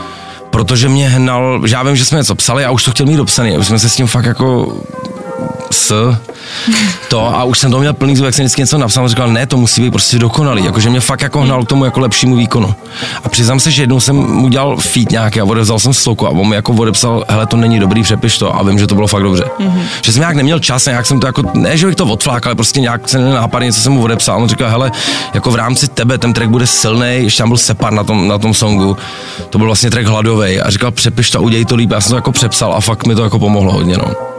[0.49, 3.17] Protože mě hnal, že já vím, že jsme něco psali a už to chtěl mít
[3.17, 4.77] dopsaný, už jsme se s tím fakt jako
[5.73, 6.15] s
[7.09, 9.31] to a už jsem to měl plný zub, jak jsem vždycky něco napsal, a říkal,
[9.31, 12.35] ne, to musí být prostě dokonalý, jakože mě fakt jako hnal k tomu jako lepšímu
[12.35, 12.75] výkonu.
[13.23, 16.29] A přiznám se, že jednou jsem mu dělal feed nějaký a odevzal jsem sloku a
[16.29, 19.07] on mi jako odepsal, hele, to není dobrý, přepiš to a vím, že to bylo
[19.07, 19.43] fakt dobře.
[19.59, 19.81] Mm-hmm.
[20.01, 22.55] Že jsem nějak neměl čas, nějak jsem to jako, ne, že bych to odflákal, ale
[22.55, 24.41] prostě nějak se nenápadně něco jsem mu odepsal.
[24.41, 24.91] On říkal, hele,
[25.33, 28.37] jako v rámci tebe ten track bude silný, ještě tam byl separ na tom, na
[28.37, 28.97] tom songu.
[29.49, 31.91] To byl vlastně track hladový a říkal, přepiš to a udělej to líp.
[31.91, 34.32] Já jsem to jako přepsal a fakt mi to jako pomohlo hodně, no.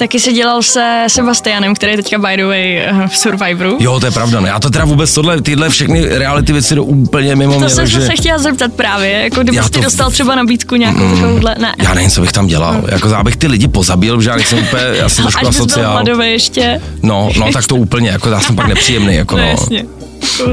[0.00, 3.76] Taky se dělal se Sebastianem, který je teďka by the way eh, v Survivoru.
[3.80, 4.40] Jo, to je pravda.
[4.40, 4.46] No.
[4.46, 7.68] Já to teda vůbec tohle, tyhle všechny reality věci jdou úplně mimo To mě.
[7.68, 8.00] jsem takže...
[8.06, 9.78] se chtěla zeptat právě, jako kdybyste Já to...
[9.78, 11.14] to- dostal třeba nabídku nějakou Mm.
[11.20, 11.74] takovouhle, ne.
[11.82, 12.82] Já nevím, co bych tam dělal.
[12.88, 15.56] Jako já bych ty lidi pozabil, že já nejsem úplně, já jsem trošku Až bys
[15.56, 16.20] byl asociál.
[16.22, 16.80] ještě.
[17.02, 19.48] No, no, tak to úplně, jako já jsem pak nepříjemný, jako No, no.
[19.48, 19.84] jasně.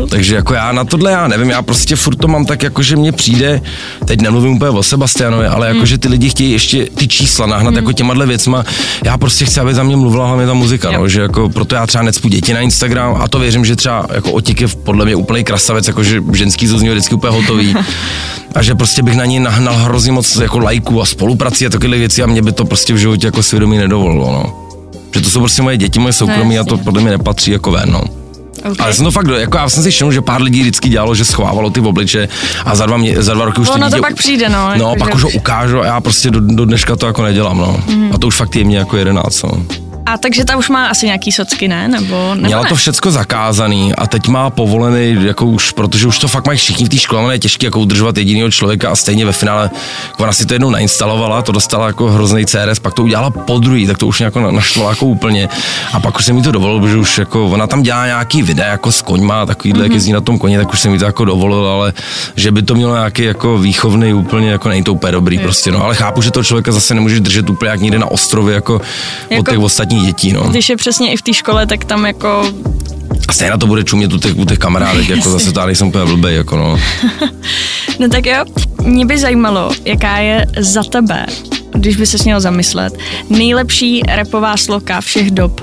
[0.09, 2.95] Takže jako já na tohle já nevím, já prostě furt to mám tak jako, že
[2.95, 3.61] mně přijde,
[4.05, 5.86] teď nemluvím úplně o Sebastianovi, ale jako, Mm.
[5.86, 8.63] že ty lidi chtějí ještě ty čísla nahnat jako těma věcma.
[9.05, 11.88] Já prostě chci, aby za mě mluvila hlavně ta muzika, no, že jako proto já
[11.88, 15.15] třeba necpu děti na Instagram a to věřím, že třeba jako Otik je podle mě
[15.15, 17.76] úplný krasavec, jako že ženský jsou z něho vždycky úplně hotový.
[18.55, 21.97] A že prostě bych na něj nahnal hrozně moc jako lajků a spoluprací a takové
[21.97, 24.53] věci a mě by to prostě v životě jako svědomí nedovolilo, no.
[25.13, 27.91] Že to jsou prostě moje děti, moje soukromí a to podle mě nepatří jako ven,
[27.91, 28.01] no.
[28.60, 28.76] Okay.
[28.80, 31.26] Ale jsem to fakt, jako já jsem si všiml, že pár lidí vždycky dělalo, že
[31.26, 32.30] schovávalo ty obliče
[32.66, 34.70] a za dva, mě, za dva roky už Ono to to dítě, pak přijde, no.
[34.78, 37.58] No, jako, pak už ho ukážu a já prostě do, do dneška to jako nedělám,
[37.58, 37.82] no.
[37.88, 38.10] Mhm.
[38.14, 39.66] A to už fakt je mě jako jedenáct, no.
[40.08, 41.88] A takže ta už má asi nějaký socky, ne?
[41.88, 42.70] Nebo, nebo Měla ne?
[42.70, 46.86] to všecko zakázaný a teď má povolený, jako už, protože už to fakt mají všichni
[46.86, 49.70] v té škole, ono je těžké jako udržovat jediného člověka a stejně ve finále,
[50.08, 53.60] jako ona si to jednou nainstalovala, to dostala jako hrozný CRS, pak to udělala po
[53.60, 55.49] druhý, tak to už jako na- naštvala jako úplně
[55.93, 58.68] a pak už se mi to dovolil, protože už jako ona tam dělá nějaký videa
[58.68, 59.84] jako s koňma, takovýhle, mm-hmm.
[59.84, 61.93] jak jezdí na tom koni, tak už se mi to jako dovolil, ale
[62.36, 65.84] že by to mělo nějaký jako výchovný úplně, jako není to úplně dobrý prostě, no,
[65.84, 68.84] ale chápu, že toho člověka zase nemůžeš držet úplně jak někde na ostrově, jako, jako
[69.30, 70.43] Jako- od těch ostatních dětí, no.
[70.43, 72.53] Když je přesně i v té škole, tak tam jako...
[73.27, 75.87] A stejně na to bude čumět u těch, u těch kamarádek, jako zase tady jsem
[75.87, 76.79] úplně blbej, jako no.
[77.99, 78.45] No tak jo,
[78.83, 81.25] mě by zajímalo, jaká je za tebe,
[81.73, 82.93] když by se měl zamyslet,
[83.29, 85.61] nejlepší repová sloka všech dob.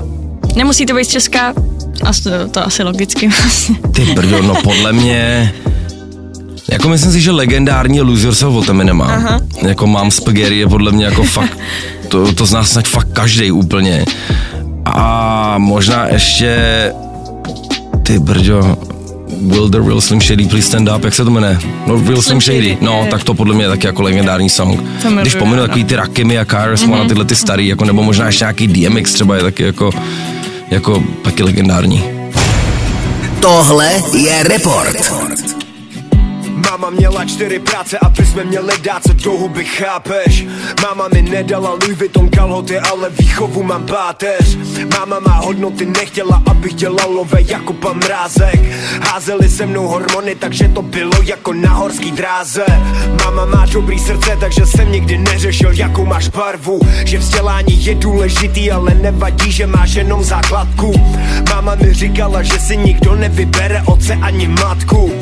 [0.57, 1.55] Nemusí to být z Česka,
[2.03, 3.77] asi to, to asi logicky vlastně.
[3.95, 5.55] Ty brdo, no podle mě...
[6.69, 9.05] Jako myslím si, že legendární Lose Yourself od Eminema.
[9.05, 9.41] Aha.
[9.67, 11.59] Jako mám spaghetti je podle mě jako fakt,
[12.09, 14.05] to, to zná snad fakt každý úplně.
[14.85, 16.57] A možná ještě,
[18.03, 18.77] ty brďo,
[19.43, 21.59] Will the Real Slim Shady Please Stand Up, jak se to jmenuje?
[21.87, 24.51] No Real Slim Slim Shady, Shady, no tak to podle mě je taky jako legendární
[24.51, 24.81] song.
[25.21, 25.63] Když pominu no.
[25.63, 26.89] takový ty Rakimy a Kairos, mm-hmm.
[26.89, 26.99] Mhm.
[26.99, 29.91] na tyhle ty starý, jako, nebo možná ještě nějaký DMX třeba je taky jako,
[30.71, 32.05] jako taky legendární.
[33.41, 35.13] Tohle je Report.
[36.75, 40.47] Máma měla čtyři práce, aby jsme měli dát se do huby, chápeš?
[40.83, 44.59] Máma mi nedala Louis Vuitton kalhoty, ale výchovu mám páteř.
[44.99, 48.61] Máma má hodnoty, nechtěla, abych dělal love jako pan Mrázek
[49.03, 52.65] Házeli se mnou hormony, takže to bylo jako na horský dráze.
[53.25, 56.81] Máma má dobrý srdce, takže jsem nikdy neřešil, jakou máš barvu.
[57.05, 60.93] Že vzdělání je důležitý, ale nevadí, že máš jenom základku.
[61.55, 65.13] Máma mi říkala, že si nikdo nevybere otce ani matku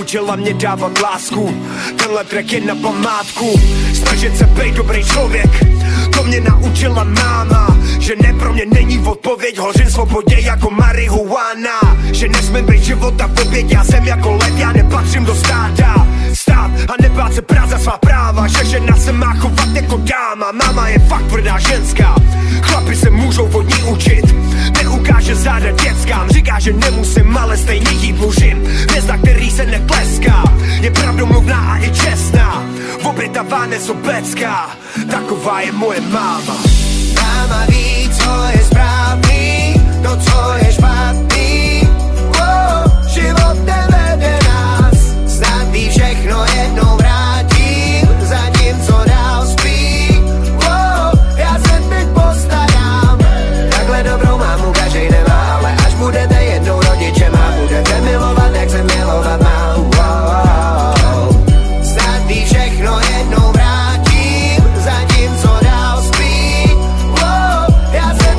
[0.00, 1.62] Učila mě dávat lásku.
[1.96, 3.60] Tenhle track je na památku.
[3.94, 5.50] Snažit se být dobrý člověk.
[6.16, 9.58] To mě naučila máma Že ne pro mě není odpověď.
[9.58, 11.96] Hořím svobodě jako marihuana.
[12.12, 16.06] Že nesmím být života v oběť Já jsem jako lev, já nepatřím do stáda
[16.36, 20.52] Stát a nebát se prát za svá práva Že žena se má chovat jako dáma
[20.52, 22.14] Máma je fakt tvrdá ženská.
[22.62, 24.24] Chlapi se můžou od ní učit
[24.82, 28.64] Neukáže záda dětskám Říká, že nemusím, ale stejně jí dlužím.
[28.64, 30.44] Hvězda, který se netleská
[30.80, 32.62] Je pravdomluvná a i čestná.
[33.02, 34.70] Obětavá nesobecká
[35.10, 36.56] Taková je moje máma.
[37.22, 41.25] Máma ví, co je správný To, co je špatný
[46.26, 50.08] všechno jednou vrátím Za tím, co dál spí
[50.66, 53.18] oh, Já se teď postarám.
[53.70, 59.42] Takhle dobrou mámu každej nemá Ale až budete jednou rodičema Budete milovat, jak se milovat
[59.42, 59.56] má
[62.26, 64.64] ví všechno jednou vrátím
[67.22, 68.36] oh, Já se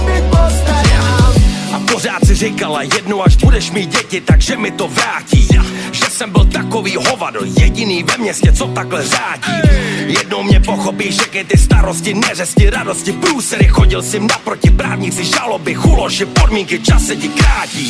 [2.12, 5.48] A si říkala, jednou až budeš mít děti, takže mi to vrátí.
[5.54, 5.60] Že
[6.18, 9.70] jsem byl takový hovado, jediný ve městě, co takhle řádí.
[10.08, 16.26] Jednou mě pochopí všechny ty starosti, neřesti, radosti, průsery Chodil si naproti právníci, žaloby, chuloši,
[16.26, 17.90] podmínky, čas se ti krátí.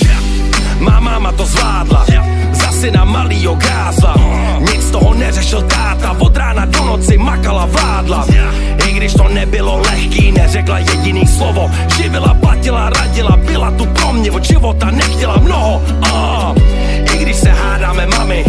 [0.79, 2.05] Má máma to zvládla,
[2.51, 4.15] za syna malýho grázla
[4.59, 8.27] Nic z toho neřešil táta, od rána do noci makala vládla.
[8.87, 11.71] I když to nebylo lehký, neřekla jediný slovo.
[11.97, 15.81] Živila, platila, radila, byla tu pro mě od života, nechtěla mnoho.
[16.57, 16.86] Když
[17.37, 18.45] se hádáme mami,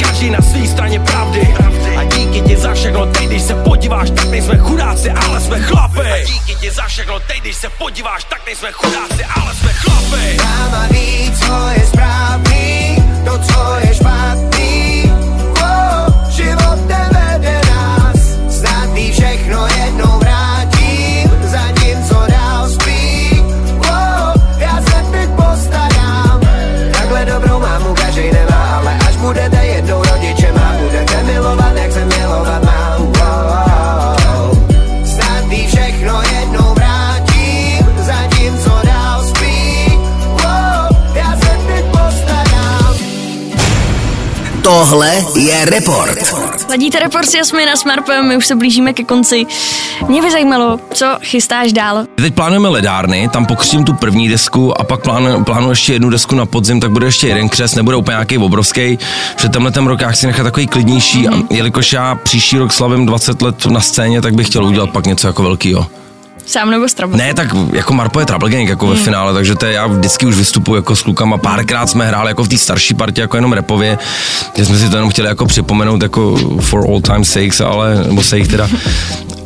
[0.00, 1.54] každý na svý straně pravdy.
[1.98, 6.00] A díky ti za všechno, teď když se podíváš, tak nejsme chudáci, ale jsme chlapy.
[6.00, 10.36] A díky ti za všechno, teď když se podíváš, tak nejsme chudáci, ale jsme chlapy.
[10.44, 12.45] Máma ví, co je správný,
[45.66, 46.18] Report.
[46.68, 49.46] Ladíte report s Jasmina a s Marpem, my už se blížíme ke konci.
[50.08, 52.06] Mě by zajímalo, co chystáš dál.
[52.14, 56.34] Teď plánujeme ledárny, tam pokřtím tu první desku a pak plánuji, plánuji ještě jednu desku
[56.34, 58.98] na podzim, tak bude ještě jeden křes, nebude úplně nějaký obrovský.
[59.36, 63.06] Že tenhle ten rok já chci nechat takový klidnější a jelikož já příští rok slavím
[63.06, 65.86] 20 let na scéně, tak bych chtěl udělat pak něco jako velkýho.
[66.46, 66.96] Sám nebo s?
[67.14, 70.26] Ne, tak jako Marpo je Trouble Gang jako ve finále, takže to je, já vždycky
[70.26, 71.38] už vystupuji jako s klukama.
[71.38, 73.98] Párkrát jsme hráli jako v té starší partě, jako jenom repově,
[74.56, 78.22] že jsme si to jenom chtěli jako připomenout jako for all time sakes, ale, nebo
[78.22, 78.68] sake teda,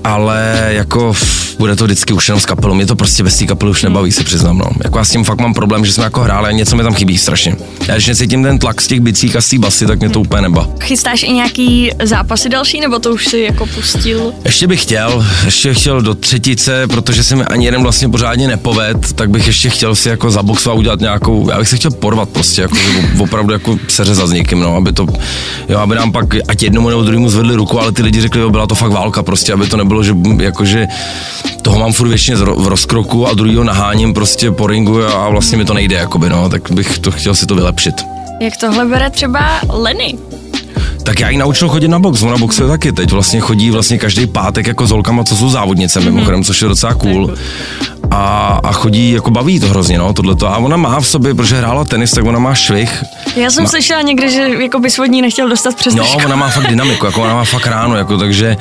[0.05, 1.13] ale jako
[1.59, 2.75] bude to vždycky už jenom s kapelou.
[2.75, 4.59] Mě to prostě bez té kapely už nebaví, se přiznám.
[4.59, 4.65] No.
[4.85, 6.95] Jako já s tím fakt mám problém, že jsme jako hráli a něco mi tam
[6.95, 7.57] chybí strašně.
[7.89, 10.21] Já když necítím ten tlak z těch bicích a z té basy, tak mě to
[10.21, 10.69] úplně neba.
[10.81, 14.33] Chystáš i nějaký zápasy další, nebo to už si jako pustil?
[14.45, 18.49] Ještě bych chtěl, ještě bych chtěl do třetice, protože se mi ani jeden vlastně pořádně
[18.49, 22.29] nepoved, tak bych ještě chtěl si jako zaboxovat, udělat nějakou, já bych se chtěl porvat
[22.29, 22.77] prostě, jako
[23.19, 25.07] opravdu jako seřezat s někým, no, aby to,
[25.69, 28.51] jo, aby nám pak, ať jednomu nebo druhému zvedli ruku, ale ty lidi řekli, jo,
[28.51, 30.87] byla to fakt válka prostě, aby to nebylo, že jakože
[31.63, 35.65] toho mám furt většině v rozkroku a druhýho naháním prostě po ringu a vlastně mi
[35.65, 37.95] to nejde, jakoby, no, tak bych to chtěl si to vylepšit.
[38.41, 40.19] Jak tohle bere třeba Lenny?
[41.03, 44.27] Tak já ji naučil chodit na box, ona boxuje taky teď, vlastně chodí vlastně každý
[44.27, 47.35] pátek jako s holkama, co jsou závodnice mimochodem, což je docela cool.
[48.11, 50.49] A, a chodí, jako baví to hrozně, no, tohleto.
[50.49, 53.05] A ona má v sobě, protože hrála tenis, tak ona má švih.
[53.37, 56.49] Já jsem Ma- slyšela někde, že jako by ní nechtěl dostat přes No, ona má
[56.49, 58.57] fakt dynamiku, jako ona má fakt ráno, jako, takže,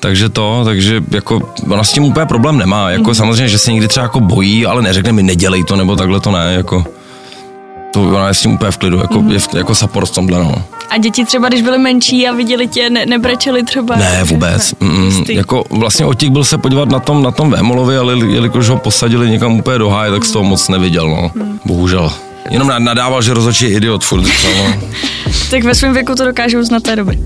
[0.00, 1.40] takže to, takže jako
[1.70, 4.82] ona s tím úplně problém nemá, jako samozřejmě, že se někdy třeba jako bojí, ale
[4.82, 6.84] neřekne mi nedělej to, nebo takhle to ne, jako
[7.92, 10.38] to ona je s tím úplně v klidu, jako, je v, jako support v tomhle,
[10.38, 10.54] no.
[10.90, 13.96] A děti třeba, když byly menší a viděli tě, ne, nebrečeli třeba?
[13.96, 14.74] Ne, vůbec.
[14.80, 15.34] Mm, Jistý.
[15.34, 19.30] jako vlastně Otik byl se podívat na tom, na tom Vémolovi, ale jelikož ho posadili
[19.30, 21.30] někam úplně do háje, tak z toho moc neviděl, no.
[21.64, 22.12] Bohužel.
[22.50, 24.22] Jenom nad- nadával, že rozhodčí je idiot furt.
[24.22, 24.74] No.
[25.50, 27.18] Tak ve svém věku to dokážou znat té doby.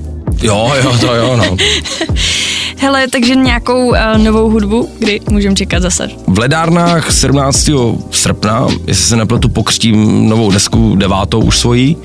[0.42, 1.56] Jo, jo, to jo, no.
[2.78, 6.08] Hele, takže nějakou uh, novou hudbu, kdy můžeme čekat zase?
[6.26, 7.70] V ledárnách 17.
[8.10, 11.96] srpna, jestli se nepletu, pokřtím novou desku, devátou už svojí.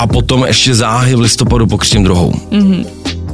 [0.00, 2.34] A potom ještě záhy v listopadu pokřtím druhou.
[2.50, 2.84] Mhm.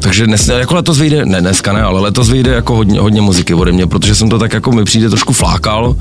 [0.01, 3.55] Takže dnes, jako letos vyjde, ne dneska ne, ale letos vyjde jako hodně, hodně muziky
[3.55, 5.97] ode mě, protože jsem to tak jako mi přijde trošku flákal,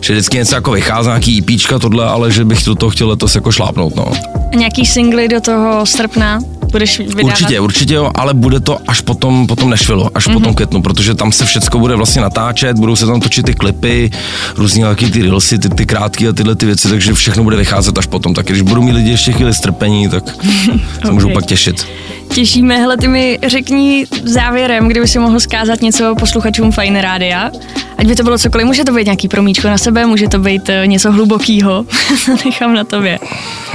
[0.00, 3.34] že vždycky něco jako vychází, nějaký EPčka tohle, ale že bych do toho chtěl letos
[3.34, 4.12] jako šlápnout, no.
[4.52, 6.38] A nějaký singly do toho srpna
[6.72, 7.24] budeš vydávat?
[7.24, 10.32] Určitě, určitě jo, ale bude to až potom, potom Nešvilu, až mm-hmm.
[10.32, 14.10] potom květnu, protože tam se všecko bude vlastně natáčet, budou se tam točit ty klipy,
[14.56, 17.98] různý taky ty reelsy, ty, ty krátké a tyhle ty věci, takže všechno bude vycházet
[17.98, 18.34] až potom.
[18.34, 20.24] Tak když budou mít lidi ještě chvíli strpení, tak
[21.04, 21.34] se můžou Ok.
[21.34, 21.86] pak těšit.
[22.34, 27.50] Těšíme, hele, ty mi řekni závěrem, kdyby si mohl zkázat něco posluchačům Fajn Rádia.
[27.98, 30.68] Ať by to bylo cokoliv, může to být nějaký promíčko na sebe, může to být
[30.68, 31.86] eh, něco hlubokýho.
[32.44, 33.18] Nechám na tobě.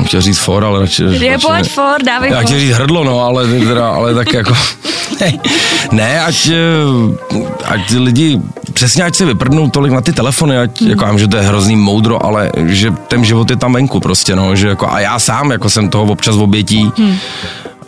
[0.06, 1.04] Chtěl říct for, ale radši...
[1.04, 2.46] Je, pojď for, dávej Já for.
[2.46, 4.54] chtěl říct hrdlo, no, ale, teda, ale tak jako...
[5.92, 8.40] ne, ať, eh, ať lidi
[8.74, 11.76] přesně ať se vyprdnou tolik na ty telefony, ať, jako já že to je hrozný
[11.76, 15.52] moudro, ale že ten život je tam venku prostě, no, že jako, a já sám
[15.52, 16.92] jako jsem toho občas v obětí,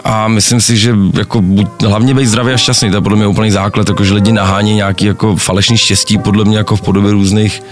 [0.04, 3.28] a myslím si, že jako buď, hlavně být zdravý a šťastný, to je podle mě
[3.28, 7.12] úplný základ, jako, že lidi nahání nějaký jako falešný štěstí, podle mě jako v podobě
[7.12, 7.64] různých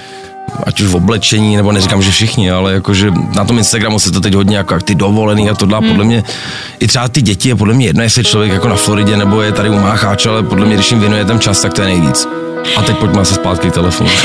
[0.64, 4.22] ať už v oblečení, nebo neříkám, že všichni, ale jakože na tom Instagramu se to
[4.22, 6.24] teď hodně jako jak ty dovolený a tohle, a podle mě
[6.80, 9.42] i třeba ty děti je podle mě jedno, jestli je člověk jako na Floridě nebo
[9.42, 11.88] je tady u Mácháče, ale podle mě, když jim věnuje ten čas, tak to je
[11.88, 12.28] nejvíc.
[12.78, 14.10] A teď pojďme se zpátky k telefonu.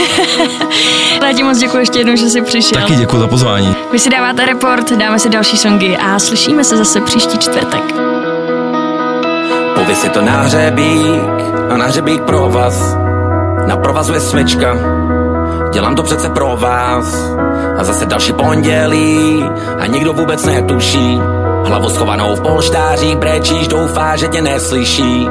[1.26, 2.80] Já ti moc děkuji ještě jednou, že jsi přišel.
[2.80, 3.76] Taky děkuji za pozvání.
[3.92, 7.94] Vy si dáváte report, dáme si další songy a slyšíme se zase příští čtvrtek.
[9.74, 11.22] Pověs je to na hřebík
[11.70, 12.94] a na hřebík pro vás.
[13.66, 14.76] Na provazu je smyčka,
[15.76, 17.14] dělám to přece pro vás.
[17.78, 19.44] A zase další pondělí
[19.78, 21.20] a nikdo vůbec netuší.
[21.64, 25.28] Hlavu schovanou v polštáří, brečíš, doufá, že tě neslyší.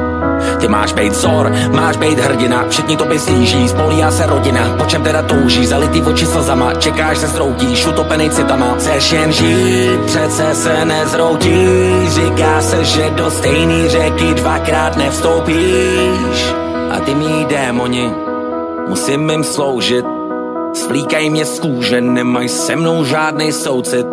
[0.60, 5.02] Ty máš být vzor, máš být hrdina, všichni to stíží, spolíhá se rodina, po čem
[5.02, 10.84] teda touží, zalitý oči slzama, čekáš se zroutíš, utopený citama, chceš jen žít, přece se
[10.84, 16.54] nezroutíš, říká se, že do stejný řeky dvakrát nevstoupíš.
[16.90, 18.14] A ty mý démoni,
[18.88, 20.15] musím jim sloužit,
[20.76, 24.06] svlíkají mě z kůže, nemají se mnou žádnej soucit.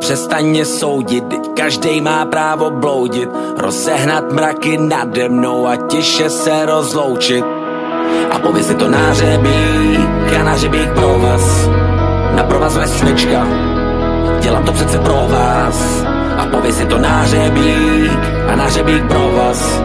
[0.00, 3.28] Přestaň mě soudit, teď každej má právo bloudit,
[3.58, 7.44] rozehnat mraky nade mnou a tiše se rozloučit.
[8.30, 11.68] A pověz si to na hřebík a na hřebík pro vás,
[12.34, 13.46] na provaz vesnička,
[14.40, 16.02] dělám to přece pro vás.
[16.36, 18.20] A pověz si to na hřebík
[18.52, 19.82] a na hřebík pro vás,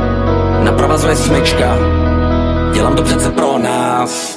[0.64, 1.78] na provaz vesnička,
[2.74, 4.37] dělám to přece pro nás.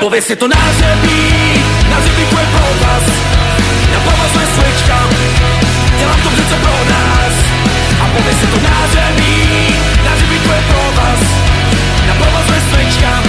[0.00, 3.18] Pověz si to na hřebík, na hřebíku je pro vás
[4.54, 5.08] slička
[5.98, 7.32] Dělám to přece pro nás.
[8.00, 9.74] A pověs si to nářebí
[10.04, 11.20] Nářebí to je pro vás
[12.06, 13.27] Na provaz je slička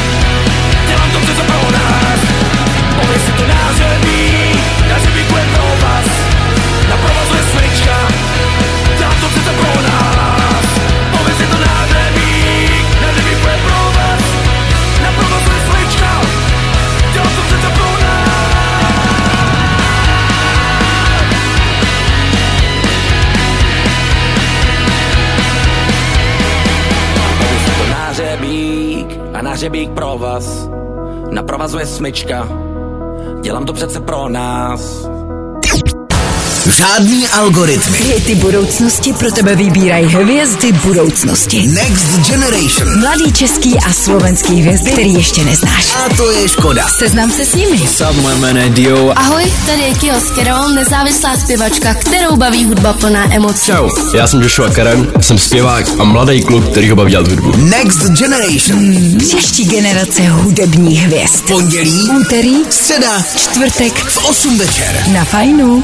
[29.59, 30.69] nářebík pro vás.
[31.31, 32.47] Na provazu je smyčka,
[33.41, 35.09] dělám to přece pro nás.
[36.77, 37.97] Žádný algoritmy.
[37.97, 41.67] Hity budoucnosti pro tebe vybírají hvězdy budoucnosti.
[41.67, 42.99] Next Generation.
[42.99, 45.87] Mladý český a slovenský hvězdy, který ještě neznáš.
[46.05, 46.85] A to je škoda.
[46.99, 47.77] Seznam se s nimi.
[47.87, 49.13] Sup, moje jméno je Dio.
[49.15, 53.65] Ahoj, tady je Kio Skerol, nezávislá zpěvačka, kterou baví hudba plná emocí.
[53.65, 57.51] Čau, já jsem Joshua Karen, jsem zpěvák a mladý kluk, který ho baví dělat hudbu.
[57.57, 58.79] Next Generation.
[58.79, 61.45] Hmm, příští generace hudebních hvězd.
[61.47, 65.03] Pondělí, Úterý, středa, čtvrtek v 8 večer.
[65.13, 65.83] na fajnu.